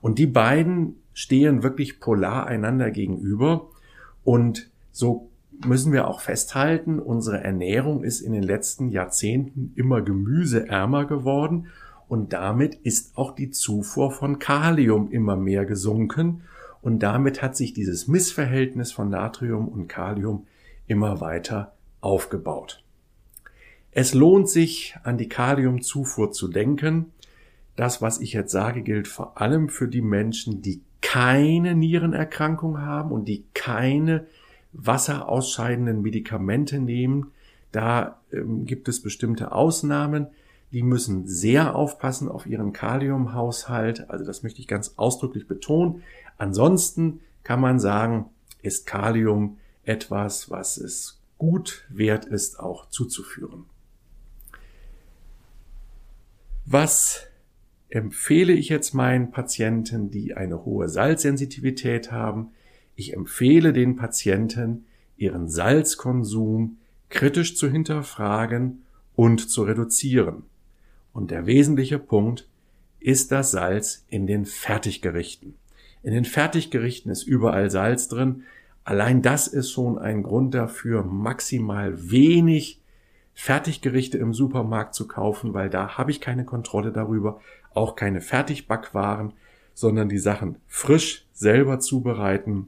Und 0.00 0.18
die 0.18 0.26
beiden 0.26 0.96
stehen 1.12 1.62
wirklich 1.62 1.98
polar 2.00 2.46
einander 2.46 2.90
gegenüber 2.90 3.68
und 4.22 4.70
so 4.92 5.27
müssen 5.64 5.92
wir 5.92 6.08
auch 6.08 6.20
festhalten, 6.20 6.98
unsere 6.98 7.42
Ernährung 7.42 8.04
ist 8.04 8.20
in 8.20 8.32
den 8.32 8.42
letzten 8.42 8.90
Jahrzehnten 8.90 9.72
immer 9.76 10.02
gemüseärmer 10.02 11.06
geworden 11.06 11.68
und 12.08 12.32
damit 12.32 12.74
ist 12.74 13.16
auch 13.16 13.32
die 13.34 13.50
Zufuhr 13.50 14.10
von 14.10 14.38
Kalium 14.38 15.10
immer 15.10 15.36
mehr 15.36 15.64
gesunken 15.64 16.42
und 16.80 17.00
damit 17.02 17.42
hat 17.42 17.56
sich 17.56 17.74
dieses 17.74 18.08
Missverhältnis 18.08 18.92
von 18.92 19.10
Natrium 19.10 19.68
und 19.68 19.88
Kalium 19.88 20.46
immer 20.86 21.20
weiter 21.20 21.72
aufgebaut. 22.00 22.82
Es 23.90 24.14
lohnt 24.14 24.48
sich, 24.48 24.96
an 25.02 25.18
die 25.18 25.28
Kaliumzufuhr 25.28 26.30
zu 26.30 26.48
denken. 26.48 27.06
Das, 27.74 28.00
was 28.00 28.20
ich 28.20 28.32
jetzt 28.32 28.52
sage, 28.52 28.82
gilt 28.82 29.08
vor 29.08 29.40
allem 29.40 29.68
für 29.68 29.88
die 29.88 30.02
Menschen, 30.02 30.62
die 30.62 30.82
keine 31.00 31.74
Nierenerkrankung 31.74 32.80
haben 32.80 33.12
und 33.12 33.26
die 33.26 33.44
keine 33.54 34.26
wasserausscheidenden 34.72 36.02
Medikamente 36.02 36.78
nehmen. 36.78 37.32
Da 37.72 38.20
ähm, 38.32 38.64
gibt 38.64 38.88
es 38.88 39.02
bestimmte 39.02 39.52
Ausnahmen. 39.52 40.28
Die 40.72 40.82
müssen 40.82 41.26
sehr 41.26 41.74
aufpassen 41.74 42.28
auf 42.28 42.46
ihren 42.46 42.72
Kaliumhaushalt. 42.72 44.10
Also 44.10 44.24
das 44.24 44.42
möchte 44.42 44.60
ich 44.60 44.68
ganz 44.68 44.94
ausdrücklich 44.96 45.48
betonen. 45.48 46.02
Ansonsten 46.36 47.20
kann 47.42 47.60
man 47.60 47.80
sagen, 47.80 48.26
ist 48.62 48.86
Kalium 48.86 49.58
etwas, 49.84 50.50
was 50.50 50.76
es 50.76 51.20
gut 51.38 51.86
wert 51.88 52.26
ist, 52.26 52.60
auch 52.60 52.90
zuzuführen. 52.90 53.64
Was 56.66 57.26
empfehle 57.88 58.52
ich 58.52 58.68
jetzt 58.68 58.92
meinen 58.92 59.30
Patienten, 59.30 60.10
die 60.10 60.34
eine 60.34 60.66
hohe 60.66 60.88
Salzsensitivität 60.88 62.12
haben? 62.12 62.50
Ich 63.00 63.14
empfehle 63.14 63.72
den 63.72 63.94
Patienten, 63.94 64.84
ihren 65.16 65.48
Salzkonsum 65.48 66.78
kritisch 67.10 67.54
zu 67.54 67.70
hinterfragen 67.70 68.82
und 69.14 69.48
zu 69.48 69.62
reduzieren. 69.62 70.42
Und 71.12 71.30
der 71.30 71.46
wesentliche 71.46 72.00
Punkt 72.00 72.48
ist 72.98 73.30
das 73.30 73.52
Salz 73.52 74.04
in 74.08 74.26
den 74.26 74.46
Fertiggerichten. 74.46 75.54
In 76.02 76.12
den 76.12 76.24
Fertiggerichten 76.24 77.12
ist 77.12 77.22
überall 77.22 77.70
Salz 77.70 78.08
drin. 78.08 78.42
Allein 78.82 79.22
das 79.22 79.46
ist 79.46 79.70
schon 79.70 79.96
ein 79.96 80.24
Grund 80.24 80.54
dafür, 80.54 81.04
maximal 81.04 82.10
wenig 82.10 82.80
Fertiggerichte 83.32 84.18
im 84.18 84.34
Supermarkt 84.34 84.96
zu 84.96 85.06
kaufen, 85.06 85.54
weil 85.54 85.70
da 85.70 85.98
habe 85.98 86.10
ich 86.10 86.20
keine 86.20 86.44
Kontrolle 86.44 86.90
darüber, 86.90 87.40
auch 87.74 87.94
keine 87.94 88.20
Fertigbackwaren, 88.20 89.34
sondern 89.72 90.08
die 90.08 90.18
Sachen 90.18 90.56
frisch 90.66 91.28
selber 91.32 91.78
zubereiten, 91.78 92.66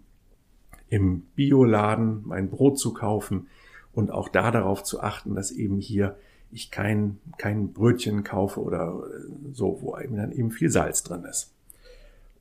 im 0.90 1.22
Bioladen 1.34 2.22
mein 2.26 2.50
Brot 2.50 2.78
zu 2.78 2.92
kaufen 2.92 3.46
und 3.92 4.10
auch 4.10 4.28
da 4.28 4.50
darauf 4.50 4.82
zu 4.82 5.00
achten, 5.00 5.34
dass 5.34 5.50
eben 5.50 5.78
hier 5.78 6.16
ich 6.52 6.70
kein, 6.70 7.18
kein 7.38 7.72
Brötchen 7.72 8.24
kaufe 8.24 8.60
oder 8.60 9.02
so, 9.52 9.78
wo 9.80 9.96
eben 9.98 10.16
dann 10.16 10.32
eben 10.32 10.50
viel 10.50 10.68
Salz 10.68 11.02
drin 11.02 11.24
ist. 11.24 11.54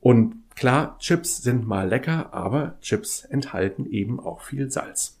Und 0.00 0.34
klar, 0.56 0.96
Chips 0.98 1.42
sind 1.42 1.66
mal 1.66 1.88
lecker, 1.88 2.34
aber 2.34 2.76
Chips 2.80 3.24
enthalten 3.24 3.86
eben 3.86 4.18
auch 4.18 4.40
viel 4.42 4.70
Salz. 4.70 5.18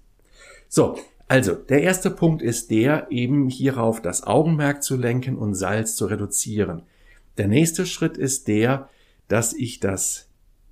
So, 0.68 0.98
also 1.28 1.54
der 1.54 1.82
erste 1.82 2.10
Punkt 2.10 2.42
ist 2.42 2.70
der, 2.70 3.06
eben 3.10 3.48
hierauf 3.48 4.02
das 4.02 4.24
Augenmerk 4.24 4.82
zu 4.82 4.96
lenken 4.96 5.36
und 5.36 5.54
Salz 5.54 5.94
zu 5.94 6.06
reduzieren. 6.06 6.82
Der 7.38 7.46
nächste 7.46 7.86
Schritt 7.86 8.16
ist 8.16 8.48
der, 8.48 8.88
dass 9.28 9.52
ich 9.52 9.78
das 9.78 10.29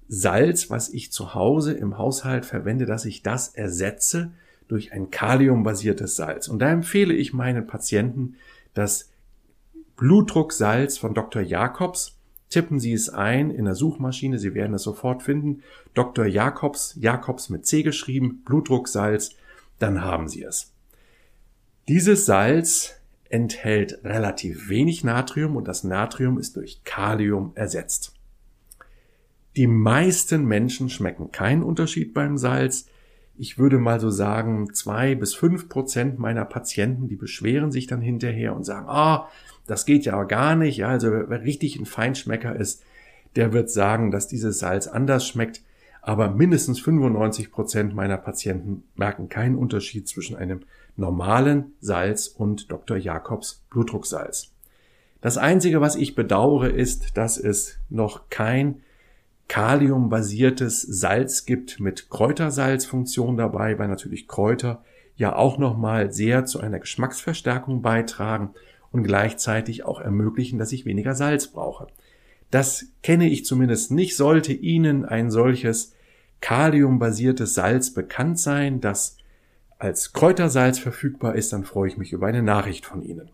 Salz, 0.08 0.70
was 0.70 0.88
ich 0.88 1.12
zu 1.12 1.34
Hause 1.34 1.72
im 1.74 1.98
Haushalt 1.98 2.46
verwende, 2.46 2.86
dass 2.86 3.04
ich 3.04 3.22
das 3.22 3.48
ersetze 3.48 4.32
durch 4.66 4.92
ein 4.92 5.10
kaliumbasiertes 5.10 6.16
Salz. 6.16 6.48
Und 6.48 6.60
da 6.60 6.70
empfehle 6.70 7.14
ich 7.14 7.32
meinen 7.32 7.66
Patienten 7.66 8.36
das 8.74 9.10
Blutdrucksalz 9.96 10.98
von 10.98 11.14
Dr. 11.14 11.42
Jacobs. 11.42 12.16
Tippen 12.50 12.80
Sie 12.80 12.92
es 12.92 13.10
ein 13.10 13.50
in 13.50 13.66
der 13.66 13.74
Suchmaschine, 13.74 14.38
Sie 14.38 14.54
werden 14.54 14.74
es 14.74 14.82
sofort 14.82 15.22
finden. 15.22 15.62
Dr. 15.92 16.24
Jacobs, 16.24 16.96
Jacobs 16.98 17.50
mit 17.50 17.66
C 17.66 17.82
geschrieben, 17.82 18.42
Blutdrucksalz, 18.44 19.32
dann 19.78 20.02
haben 20.02 20.28
Sie 20.28 20.42
es. 20.42 20.72
Dieses 21.88 22.24
Salz 22.24 22.94
enthält 23.28 24.04
relativ 24.04 24.68
wenig 24.68 25.04
Natrium 25.04 25.56
und 25.56 25.68
das 25.68 25.84
Natrium 25.84 26.38
ist 26.38 26.56
durch 26.56 26.82
Kalium 26.84 27.52
ersetzt. 27.54 28.17
Die 29.58 29.66
meisten 29.66 30.46
Menschen 30.46 30.88
schmecken 30.88 31.30
keinen 31.32 31.62
Unterschied 31.62 32.14
beim 32.14 32.38
Salz 32.38 32.86
ich 33.38 33.56
würde 33.56 33.78
mal 33.78 34.00
so 34.00 34.10
sagen, 34.10 34.74
zwei 34.74 35.14
bis 35.14 35.34
fünf 35.34 35.68
Prozent 35.68 36.18
meiner 36.18 36.44
Patienten, 36.44 37.06
die 37.06 37.16
beschweren 37.16 37.70
sich 37.70 37.86
dann 37.86 38.00
hinterher 38.00 38.54
und 38.54 38.64
sagen, 38.64 38.86
ah, 38.88 39.16
oh, 39.16 39.28
das 39.66 39.86
geht 39.86 40.04
ja 40.04 40.22
gar 40.24 40.56
nicht. 40.56 40.78
Ja, 40.78 40.88
also 40.88 41.10
wer 41.10 41.42
richtig 41.42 41.78
ein 41.78 41.86
Feinschmecker 41.86 42.56
ist, 42.56 42.82
der 43.36 43.52
wird 43.52 43.70
sagen, 43.70 44.10
dass 44.10 44.26
dieses 44.26 44.58
Salz 44.58 44.88
anders 44.88 45.26
schmeckt. 45.26 45.62
Aber 46.02 46.30
mindestens 46.30 46.80
95 46.80 47.52
Prozent 47.52 47.94
meiner 47.94 48.16
Patienten 48.16 48.82
merken 48.96 49.28
keinen 49.28 49.54
Unterschied 49.54 50.08
zwischen 50.08 50.36
einem 50.36 50.62
normalen 50.96 51.74
Salz 51.80 52.26
und 52.26 52.72
Dr. 52.72 52.96
Jakobs 52.96 53.62
Blutdrucksalz. 53.70 54.50
Das 55.20 55.38
einzige, 55.38 55.80
was 55.80 55.94
ich 55.94 56.16
bedauere, 56.16 56.70
ist, 56.70 57.16
dass 57.16 57.38
es 57.38 57.78
noch 57.88 58.30
kein 58.30 58.80
kaliumbasiertes 59.48 60.82
Salz 60.82 61.46
gibt 61.46 61.80
mit 61.80 62.10
Kräutersalzfunktion 62.10 63.36
dabei, 63.36 63.78
weil 63.78 63.88
natürlich 63.88 64.28
Kräuter 64.28 64.84
ja 65.16 65.34
auch 65.34 65.58
nochmal 65.58 66.12
sehr 66.12 66.44
zu 66.44 66.60
einer 66.60 66.78
Geschmacksverstärkung 66.78 67.82
beitragen 67.82 68.50
und 68.92 69.02
gleichzeitig 69.02 69.84
auch 69.84 70.00
ermöglichen, 70.00 70.58
dass 70.58 70.72
ich 70.72 70.84
weniger 70.84 71.14
Salz 71.14 71.48
brauche. 71.48 71.88
Das 72.50 72.86
kenne 73.02 73.28
ich 73.28 73.44
zumindest 73.44 73.90
nicht. 73.90 74.16
Sollte 74.16 74.52
Ihnen 74.52 75.04
ein 75.04 75.30
solches 75.30 75.94
kaliumbasiertes 76.40 77.54
Salz 77.54 77.92
bekannt 77.92 78.38
sein, 78.38 78.80
das 78.80 79.16
als 79.78 80.12
Kräutersalz 80.12 80.78
verfügbar 80.78 81.34
ist, 81.34 81.52
dann 81.52 81.64
freue 81.64 81.88
ich 81.88 81.96
mich 81.96 82.12
über 82.12 82.26
eine 82.26 82.42
Nachricht 82.42 82.84
von 82.86 83.02
Ihnen. 83.02 83.30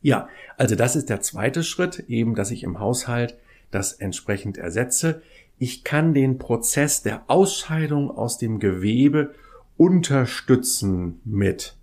Ja, 0.00 0.28
also 0.56 0.74
das 0.74 0.96
ist 0.96 1.08
der 1.08 1.20
zweite 1.20 1.62
Schritt, 1.62 2.04
eben, 2.08 2.34
dass 2.34 2.50
ich 2.50 2.62
im 2.62 2.78
Haushalt 2.78 3.36
das 3.74 3.92
entsprechend 3.92 4.58
ersetze. 4.58 5.22
Ich 5.58 5.84
kann 5.84 6.14
den 6.14 6.38
Prozess 6.38 7.02
der 7.02 7.22
Ausscheidung 7.28 8.10
aus 8.10 8.38
dem 8.38 8.58
Gewebe 8.58 9.34
unterstützen 9.76 11.20
mit 11.24 11.76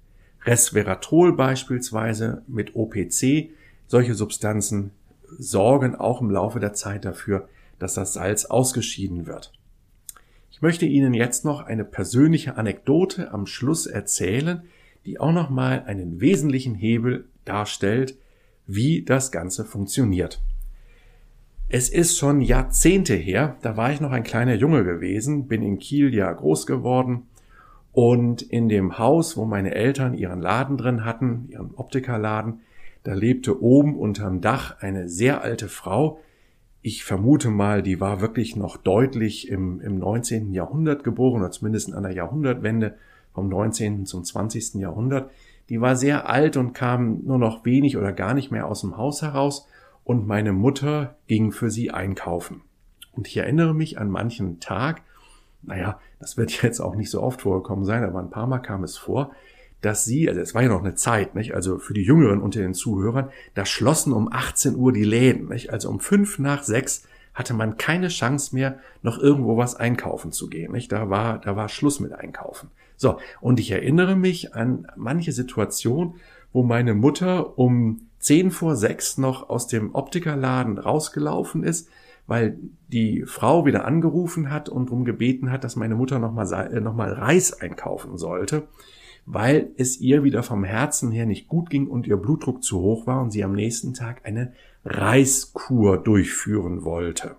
Resveratrol 0.45 1.33
beispielsweise, 1.33 2.43
mit 2.47 2.75
OPC. 2.75 3.49
Solche 3.87 4.15
Substanzen 4.15 4.91
sorgen 5.37 5.95
auch 5.95 6.21
im 6.21 6.31
Laufe 6.31 6.59
der 6.59 6.73
Zeit 6.73 7.05
dafür, 7.05 7.47
dass 7.79 7.93
das 7.93 8.13
Salz 8.13 8.45
ausgeschieden 8.45 9.27
wird. 9.27 9.53
Ich 10.51 10.61
möchte 10.61 10.85
Ihnen 10.85 11.13
jetzt 11.13 11.45
noch 11.45 11.61
eine 11.61 11.83
persönliche 11.83 12.55
Anekdote 12.55 13.31
am 13.31 13.45
Schluss 13.45 13.87
erzählen, 13.87 14.63
die 15.05 15.19
auch 15.19 15.31
nochmal 15.31 15.83
einen 15.85 16.21
wesentlichen 16.21 16.75
Hebel 16.75 17.25
darstellt, 17.45 18.17
wie 18.67 19.03
das 19.03 19.31
Ganze 19.31 19.65
funktioniert. 19.65 20.41
Es 21.73 21.87
ist 21.87 22.17
schon 22.17 22.41
Jahrzehnte 22.41 23.13
her, 23.13 23.55
da 23.61 23.77
war 23.77 23.93
ich 23.93 24.01
noch 24.01 24.11
ein 24.11 24.23
kleiner 24.23 24.55
Junge 24.55 24.83
gewesen, 24.83 25.47
bin 25.47 25.61
in 25.61 25.79
Kiel 25.79 26.13
ja 26.13 26.29
groß 26.29 26.65
geworden 26.65 27.27
und 27.93 28.41
in 28.41 28.67
dem 28.67 28.97
Haus, 28.97 29.37
wo 29.37 29.45
meine 29.45 29.73
Eltern 29.73 30.13
ihren 30.13 30.41
Laden 30.41 30.75
drin 30.75 31.05
hatten, 31.05 31.47
ihren 31.47 31.73
Optikerladen, 31.75 32.59
da 33.03 33.13
lebte 33.13 33.63
oben 33.63 33.95
unterm 33.95 34.41
Dach 34.41 34.81
eine 34.81 35.07
sehr 35.07 35.43
alte 35.43 35.69
Frau. 35.69 36.19
Ich 36.81 37.05
vermute 37.05 37.49
mal, 37.49 37.81
die 37.81 38.01
war 38.01 38.19
wirklich 38.19 38.57
noch 38.57 38.75
deutlich 38.75 39.47
im, 39.47 39.79
im 39.79 39.97
19. 39.97 40.51
Jahrhundert 40.51 41.05
geboren, 41.05 41.39
oder 41.41 41.51
zumindest 41.51 41.87
in 41.87 41.93
einer 41.93 42.11
Jahrhundertwende 42.11 42.95
vom 43.33 43.47
19. 43.47 44.05
zum 44.05 44.25
20. 44.25 44.73
Jahrhundert. 44.73 45.31
Die 45.69 45.79
war 45.79 45.95
sehr 45.95 46.29
alt 46.29 46.57
und 46.57 46.73
kam 46.73 47.23
nur 47.23 47.37
noch 47.37 47.63
wenig 47.63 47.95
oder 47.95 48.11
gar 48.11 48.33
nicht 48.33 48.51
mehr 48.51 48.67
aus 48.67 48.81
dem 48.81 48.97
Haus 48.97 49.21
heraus 49.21 49.69
und 50.03 50.27
meine 50.27 50.53
Mutter 50.53 51.15
ging 51.27 51.51
für 51.51 51.69
sie 51.69 51.91
einkaufen. 51.91 52.61
Und 53.11 53.27
ich 53.27 53.37
erinnere 53.37 53.73
mich 53.73 53.99
an 53.99 54.09
manchen 54.09 54.59
Tag, 54.59 55.01
naja, 55.61 55.99
das 56.19 56.37
wird 56.37 56.51
jetzt 56.63 56.79
auch 56.79 56.95
nicht 56.95 57.09
so 57.09 57.21
oft 57.21 57.41
vorgekommen 57.41 57.85
sein, 57.85 58.03
aber 58.03 58.19
ein 58.19 58.29
paar 58.29 58.47
Mal 58.47 58.59
kam 58.59 58.83
es 58.83 58.97
vor, 58.97 59.31
dass 59.81 60.05
sie, 60.05 60.29
also 60.29 60.39
es 60.39 60.53
war 60.53 60.61
ja 60.61 60.69
noch 60.69 60.83
eine 60.83 60.95
Zeit, 60.95 61.33
nicht? 61.33 61.55
also 61.55 61.79
für 61.79 61.93
die 61.93 62.03
Jüngeren 62.03 62.39
unter 62.41 62.59
den 62.59 62.75
Zuhörern, 62.75 63.29
da 63.55 63.65
schlossen 63.65 64.13
um 64.13 64.31
18 64.31 64.75
Uhr 64.75 64.93
die 64.93 65.03
Läden, 65.03 65.49
nicht? 65.49 65.71
also 65.71 65.89
um 65.89 65.99
fünf 65.99 66.37
nach 66.37 66.63
sechs 66.63 67.07
hatte 67.33 67.53
man 67.53 67.77
keine 67.77 68.09
Chance 68.09 68.53
mehr, 68.53 68.79
noch 69.01 69.17
irgendwo 69.17 69.57
was 69.57 69.75
einkaufen 69.75 70.31
zu 70.31 70.49
gehen. 70.49 70.73
Nicht? 70.73 70.91
Da 70.91 71.09
war, 71.09 71.39
da 71.39 71.55
war 71.55 71.69
Schluss 71.69 71.99
mit 71.99 72.13
Einkaufen. 72.13 72.69
So, 72.97 73.19
und 73.39 73.59
ich 73.59 73.71
erinnere 73.71 74.15
mich 74.15 74.53
an 74.53 74.87
manche 74.95 75.31
Situation, 75.31 76.15
wo 76.53 76.63
meine 76.63 76.93
Mutter 76.93 77.57
um 77.57 78.09
zehn 78.21 78.51
vor 78.51 78.75
sechs 78.75 79.17
noch 79.17 79.49
aus 79.49 79.67
dem 79.67 79.93
Optikerladen 79.93 80.77
rausgelaufen 80.77 81.63
ist, 81.63 81.89
weil 82.27 82.57
die 82.87 83.23
Frau 83.25 83.65
wieder 83.65 83.85
angerufen 83.85 84.49
hat 84.49 84.69
und 84.69 84.87
darum 84.87 85.05
gebeten 85.05 85.51
hat, 85.51 85.63
dass 85.63 85.75
meine 85.75 85.95
Mutter 85.95 86.19
nochmal 86.19 86.71
äh, 86.71 86.79
noch 86.79 86.95
mal 86.95 87.11
Reis 87.11 87.53
einkaufen 87.59 88.17
sollte 88.17 88.67
weil 89.25 89.71
es 89.77 89.99
ihr 89.99 90.23
wieder 90.23 90.43
vom 90.43 90.63
Herzen 90.63 91.11
her 91.11 91.25
nicht 91.25 91.47
gut 91.47 91.69
ging 91.69 91.87
und 91.87 92.07
ihr 92.07 92.17
Blutdruck 92.17 92.63
zu 92.63 92.79
hoch 92.79 93.07
war 93.07 93.21
und 93.21 93.31
sie 93.31 93.43
am 93.43 93.53
nächsten 93.53 93.93
Tag 93.93 94.25
eine 94.25 94.53
Reiskur 94.83 95.97
durchführen 95.97 96.83
wollte. 96.83 97.35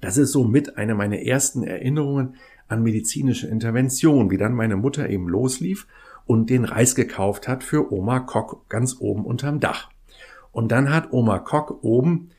Das 0.00 0.16
ist 0.16 0.32
somit 0.32 0.76
eine 0.76 0.94
meiner 0.94 1.20
ersten 1.20 1.62
Erinnerungen 1.62 2.36
an 2.68 2.82
medizinische 2.82 3.46
Intervention, 3.46 4.30
wie 4.30 4.38
dann 4.38 4.54
meine 4.54 4.76
Mutter 4.76 5.08
eben 5.08 5.28
loslief 5.28 5.86
und 6.26 6.50
den 6.50 6.64
Reis 6.64 6.94
gekauft 6.94 7.48
hat 7.48 7.64
für 7.64 7.92
Oma 7.92 8.20
Kock 8.20 8.68
ganz 8.68 8.96
oben 9.00 9.24
unterm 9.24 9.60
Dach. 9.60 9.90
Und 10.52 10.70
dann 10.72 10.92
hat 10.92 11.12
Oma 11.12 11.38
Kock 11.38 11.82
oben 11.82 12.30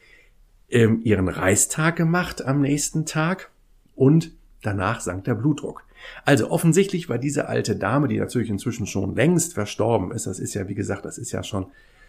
ähm, 0.70 1.02
ihren 1.04 1.28
Reistag 1.28 1.96
gemacht 1.96 2.44
am 2.44 2.62
nächsten 2.62 3.06
Tag 3.06 3.52
und 3.96 4.32
danach 4.62 5.02
sank 5.02 5.26
der 5.26 5.36
Blutdruck. 5.36 5.84
Also 6.24 6.50
offensichtlich 6.50 7.10
war 7.10 7.18
diese 7.18 7.48
alte 7.48 7.76
Dame, 7.76 8.08
die 8.08 8.20
natürlich 8.20 8.50
inzwischen 8.50 8.86
schon 8.88 9.16
längst 9.16 9.54
verstorben 9.54 10.12
ist, 10.12 10.28
das 10.28 10.40
ist 10.40 10.54
ja, 10.54 10.68
wie 10.68 10.76
gesagt, 10.76 11.06
das 11.06 11.18
ist 11.18 11.32
ja 11.32 11.44
schon, 11.44 11.68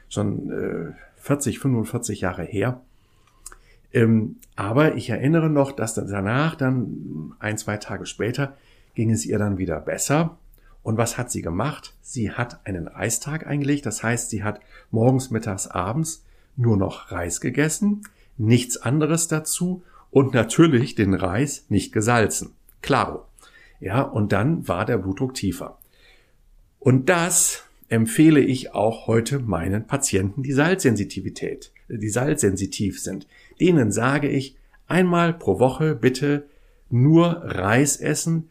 schon 0.09 0.51
äh, 0.51 0.93
40, 1.17 1.59
45 1.59 2.21
Jahre 2.21 2.45
her. 2.45 2.81
Ähm, 3.93 4.37
aber 4.57 4.95
ich 4.95 5.11
erinnere 5.11 5.49
noch, 5.49 5.73
dass 5.73 5.95
danach, 5.95 6.55
dann 6.55 7.35
ein, 7.39 7.59
zwei 7.59 7.77
Tage 7.77 8.07
später, 8.07 8.57
ging 8.95 9.11
es 9.11 9.27
ihr 9.27 9.39
dann 9.39 9.59
wieder 9.59 9.81
besser. 9.81 10.39
Und 10.87 10.99
was 10.99 11.19
hat 11.19 11.33
sie 11.33 11.43
gemacht? 11.43 11.95
Sie 12.01 12.31
hat 12.31 12.65
einen 12.65 12.87
Reistag 12.87 13.45
eingelegt. 13.45 13.87
Das 13.87 14.05
heißt, 14.05 14.31
sie 14.31 14.45
hat 14.45 14.61
morgens, 14.93 15.33
mittags, 15.33 15.67
abends 15.67 16.25
nur 16.55 16.77
noch 16.77 17.11
Reis 17.11 17.41
gegessen, 17.41 18.03
nichts 18.39 18.77
anderes 18.77 19.27
dazu 19.27 19.83
und 20.13 20.33
natürlich 20.33 20.95
den 20.95 21.15
Reis 21.15 21.65
nicht 21.71 21.93
gesalzen. 21.93 22.53
Klaro. 22.83 23.25
Ja, 23.81 24.03
und 24.03 24.31
dann 24.31 24.69
war 24.69 24.85
der 24.85 24.99
Blutdruck 24.99 25.35
tiefer. 25.35 25.77
Und 26.79 27.09
das 27.09 27.65
empfehle 27.89 28.39
ich 28.39 28.73
auch 28.73 29.09
heute 29.09 29.41
meinen 29.41 29.89
Patienten, 29.89 30.45
die 30.45 30.53
Salzsensitivität, 30.53 31.73
die 31.89 32.11
salzsensitiv 32.11 33.03
sind. 33.03 33.27
Denen 33.61 33.91
sage 33.91 34.29
ich, 34.29 34.57
einmal 34.87 35.35
pro 35.35 35.59
Woche 35.59 35.97
bitte 35.97 36.47
nur 36.91 37.43
Reis 37.43 37.97
essen. 37.97 38.51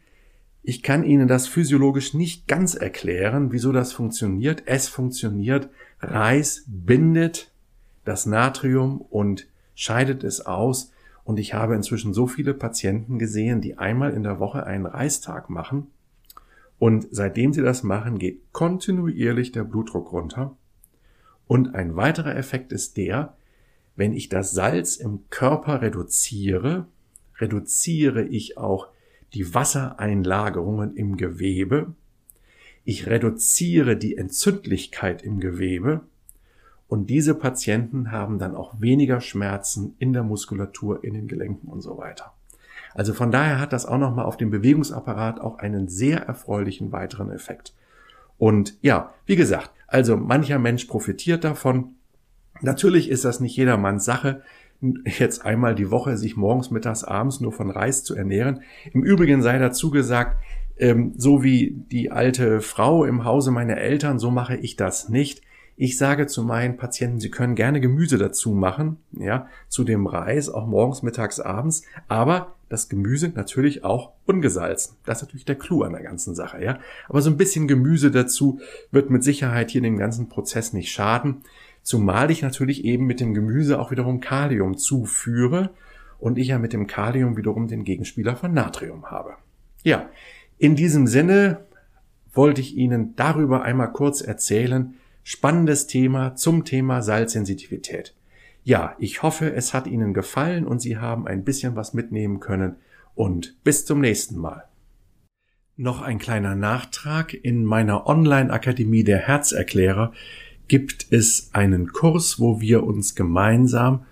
Ich 0.68 0.82
kann 0.82 1.04
Ihnen 1.04 1.28
das 1.28 1.46
physiologisch 1.46 2.12
nicht 2.12 2.48
ganz 2.48 2.74
erklären, 2.74 3.52
wieso 3.52 3.70
das 3.70 3.92
funktioniert. 3.92 4.64
Es 4.66 4.88
funktioniert. 4.88 5.68
Reis 6.00 6.64
bindet 6.66 7.52
das 8.04 8.26
Natrium 8.26 9.00
und 9.00 9.46
scheidet 9.76 10.24
es 10.24 10.44
aus. 10.44 10.90
Und 11.22 11.38
ich 11.38 11.54
habe 11.54 11.76
inzwischen 11.76 12.12
so 12.12 12.26
viele 12.26 12.52
Patienten 12.52 13.20
gesehen, 13.20 13.60
die 13.60 13.78
einmal 13.78 14.12
in 14.12 14.24
der 14.24 14.40
Woche 14.40 14.66
einen 14.66 14.86
Reistag 14.86 15.50
machen. 15.50 15.86
Und 16.80 17.06
seitdem 17.12 17.52
sie 17.52 17.62
das 17.62 17.84
machen, 17.84 18.18
geht 18.18 18.40
kontinuierlich 18.50 19.52
der 19.52 19.62
Blutdruck 19.62 20.10
runter. 20.10 20.56
Und 21.46 21.76
ein 21.76 21.94
weiterer 21.94 22.34
Effekt 22.34 22.72
ist 22.72 22.96
der, 22.96 23.36
wenn 23.94 24.12
ich 24.12 24.30
das 24.30 24.50
Salz 24.50 24.96
im 24.96 25.30
Körper 25.30 25.80
reduziere, 25.80 26.88
reduziere 27.38 28.24
ich 28.24 28.58
auch 28.58 28.88
die 29.34 29.54
Wassereinlagerungen 29.54 30.96
im 30.96 31.16
Gewebe. 31.16 31.94
Ich 32.84 33.06
reduziere 33.06 33.96
die 33.96 34.16
Entzündlichkeit 34.16 35.22
im 35.22 35.40
Gewebe 35.40 36.02
und 36.88 37.10
diese 37.10 37.34
Patienten 37.34 38.12
haben 38.12 38.38
dann 38.38 38.54
auch 38.54 38.80
weniger 38.80 39.20
Schmerzen 39.20 39.94
in 39.98 40.12
der 40.12 40.22
Muskulatur, 40.22 41.02
in 41.02 41.14
den 41.14 41.26
Gelenken 41.26 41.68
und 41.68 41.80
so 41.80 41.98
weiter. 41.98 42.32
Also 42.94 43.12
von 43.12 43.30
daher 43.30 43.58
hat 43.58 43.72
das 43.72 43.86
auch 43.86 43.98
nochmal 43.98 44.24
auf 44.24 44.36
den 44.36 44.50
Bewegungsapparat 44.50 45.40
auch 45.40 45.58
einen 45.58 45.88
sehr 45.88 46.22
erfreulichen 46.22 46.92
weiteren 46.92 47.30
Effekt. 47.30 47.74
Und 48.38 48.76
ja, 48.80 49.12
wie 49.26 49.36
gesagt, 49.36 49.70
also 49.86 50.16
mancher 50.16 50.58
Mensch 50.58 50.84
profitiert 50.84 51.44
davon. 51.44 51.94
Natürlich 52.62 53.10
ist 53.10 53.24
das 53.24 53.40
nicht 53.40 53.56
jedermanns 53.56 54.04
Sache, 54.04 54.42
jetzt 55.04 55.44
einmal 55.44 55.74
die 55.74 55.90
Woche 55.90 56.16
sich 56.16 56.36
morgens, 56.36 56.70
mittags, 56.70 57.04
abends 57.04 57.40
nur 57.40 57.52
von 57.52 57.70
Reis 57.70 58.04
zu 58.04 58.14
ernähren. 58.14 58.62
Im 58.92 59.02
Übrigen 59.02 59.42
sei 59.42 59.58
dazu 59.58 59.90
gesagt, 59.90 60.36
ähm, 60.78 61.14
so 61.16 61.42
wie 61.42 61.74
die 61.90 62.10
alte 62.10 62.60
Frau 62.60 63.04
im 63.04 63.24
Hause 63.24 63.50
meiner 63.50 63.78
Eltern, 63.78 64.18
so 64.18 64.30
mache 64.30 64.56
ich 64.56 64.76
das 64.76 65.08
nicht. 65.08 65.42
Ich 65.78 65.98
sage 65.98 66.26
zu 66.26 66.42
meinen 66.42 66.78
Patienten, 66.78 67.20
sie 67.20 67.30
können 67.30 67.54
gerne 67.54 67.82
Gemüse 67.82 68.16
dazu 68.16 68.52
machen, 68.52 68.96
ja, 69.12 69.46
zu 69.68 69.84
dem 69.84 70.06
Reis, 70.06 70.48
auch 70.48 70.66
morgens, 70.66 71.02
mittags, 71.02 71.38
abends, 71.38 71.82
aber 72.08 72.54
das 72.70 72.88
Gemüse 72.88 73.28
natürlich 73.28 73.84
auch 73.84 74.12
ungesalzen. 74.24 74.96
Das 75.04 75.18
ist 75.18 75.28
natürlich 75.28 75.44
der 75.44 75.56
Clou 75.56 75.82
an 75.82 75.92
der 75.92 76.02
ganzen 76.02 76.34
Sache, 76.34 76.62
ja. 76.62 76.78
Aber 77.08 77.20
so 77.20 77.30
ein 77.30 77.36
bisschen 77.36 77.68
Gemüse 77.68 78.10
dazu 78.10 78.60
wird 78.90 79.10
mit 79.10 79.22
Sicherheit 79.22 79.70
hier 79.70 79.82
dem 79.82 79.98
ganzen 79.98 80.28
Prozess 80.28 80.72
nicht 80.72 80.90
schaden. 80.90 81.42
Zumal 81.86 82.32
ich 82.32 82.42
natürlich 82.42 82.84
eben 82.84 83.06
mit 83.06 83.20
dem 83.20 83.32
Gemüse 83.32 83.78
auch 83.78 83.92
wiederum 83.92 84.18
Kalium 84.18 84.76
zuführe 84.76 85.70
und 86.18 86.36
ich 86.36 86.48
ja 86.48 86.58
mit 86.58 86.72
dem 86.72 86.88
Kalium 86.88 87.36
wiederum 87.36 87.68
den 87.68 87.84
Gegenspieler 87.84 88.34
von 88.34 88.52
Natrium 88.52 89.08
habe. 89.08 89.34
Ja, 89.84 90.08
in 90.58 90.74
diesem 90.74 91.06
Sinne 91.06 91.64
wollte 92.32 92.60
ich 92.60 92.76
Ihnen 92.76 93.14
darüber 93.14 93.62
einmal 93.62 93.92
kurz 93.92 94.20
erzählen. 94.20 94.94
Spannendes 95.22 95.86
Thema 95.86 96.34
zum 96.34 96.64
Thema 96.64 97.02
Salzsensitivität. 97.02 98.16
Ja, 98.64 98.96
ich 98.98 99.22
hoffe, 99.22 99.54
es 99.54 99.72
hat 99.72 99.86
Ihnen 99.86 100.12
gefallen 100.12 100.66
und 100.66 100.80
Sie 100.80 100.98
haben 100.98 101.28
ein 101.28 101.44
bisschen 101.44 101.76
was 101.76 101.94
mitnehmen 101.94 102.40
können 102.40 102.74
und 103.14 103.62
bis 103.62 103.84
zum 103.84 104.00
nächsten 104.00 104.36
Mal. 104.36 104.64
Noch 105.76 106.02
ein 106.02 106.18
kleiner 106.18 106.56
Nachtrag. 106.56 107.32
In 107.32 107.64
meiner 107.64 108.08
Online-Akademie 108.08 109.04
der 109.04 109.18
Herzerklärer 109.18 110.12
gibt 110.68 111.06
es 111.10 111.50
einen 111.52 111.92
Kurs, 111.92 112.40
wo 112.40 112.60
wir 112.60 112.84
uns 112.84 113.14
gemeinsam 113.14 114.04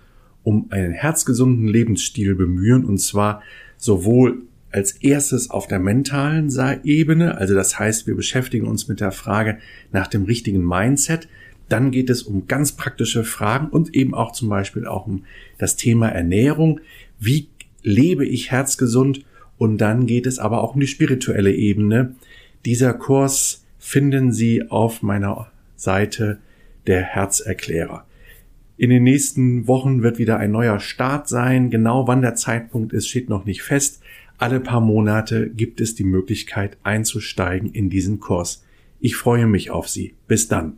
um 0.43 0.67
einen 0.69 0.93
herzgesunden 0.93 1.67
Lebensstil 1.67 2.35
bemühen 2.35 2.85
und 2.85 2.99
zwar 2.99 3.41
sowohl 3.77 4.43
als 4.71 4.91
erstes 4.91 5.49
auf 5.49 5.67
der 5.67 5.79
mentalen 5.79 6.51
Ebene, 6.83 7.37
also 7.37 7.55
das 7.55 7.79
heißt, 7.79 8.07
wir 8.07 8.15
beschäftigen 8.15 8.67
uns 8.67 8.87
mit 8.87 8.99
der 8.99 9.11
Frage 9.11 9.57
nach 9.91 10.07
dem 10.07 10.25
richtigen 10.25 10.65
Mindset, 10.65 11.27
dann 11.69 11.91
geht 11.91 12.09
es 12.09 12.23
um 12.23 12.47
ganz 12.47 12.73
praktische 12.73 13.23
Fragen 13.23 13.69
und 13.69 13.95
eben 13.95 14.13
auch 14.13 14.33
zum 14.33 14.49
Beispiel 14.49 14.85
auch 14.85 15.07
um 15.07 15.23
das 15.57 15.77
Thema 15.77 16.09
Ernährung. 16.09 16.79
Wie 17.19 17.47
lebe 17.81 18.25
ich 18.25 18.51
herzgesund? 18.51 19.25
Und 19.57 19.79
dann 19.79 20.05
geht 20.05 20.27
es 20.27 20.37
aber 20.37 20.61
auch 20.61 20.75
um 20.75 20.81
die 20.81 20.87
spirituelle 20.87 21.53
Ebene. 21.53 22.13
Dieser 22.65 22.93
Kurs 22.93 23.63
finden 23.79 24.33
Sie 24.33 24.69
auf 24.69 25.01
meiner 25.01 25.47
Seite 25.77 26.39
der 26.87 27.01
Herzerklärer. 27.01 28.05
In 28.77 28.89
den 28.89 29.03
nächsten 29.03 29.67
Wochen 29.67 30.03
wird 30.03 30.17
wieder 30.17 30.37
ein 30.37 30.51
neuer 30.51 30.79
Start 30.79 31.29
sein. 31.29 31.69
Genau 31.69 32.07
wann 32.07 32.21
der 32.21 32.35
Zeitpunkt 32.35 32.91
ist, 32.91 33.07
steht 33.07 33.29
noch 33.29 33.45
nicht 33.45 33.63
fest. 33.63 34.01
Alle 34.37 34.59
paar 34.59 34.81
Monate 34.81 35.49
gibt 35.49 35.79
es 35.79 35.95
die 35.95 36.03
Möglichkeit 36.03 36.77
einzusteigen 36.83 37.71
in 37.71 37.89
diesen 37.89 38.19
Kurs. 38.19 38.65
Ich 38.99 39.15
freue 39.15 39.47
mich 39.47 39.71
auf 39.71 39.87
Sie. 39.87 40.13
Bis 40.27 40.49
dann. 40.49 40.77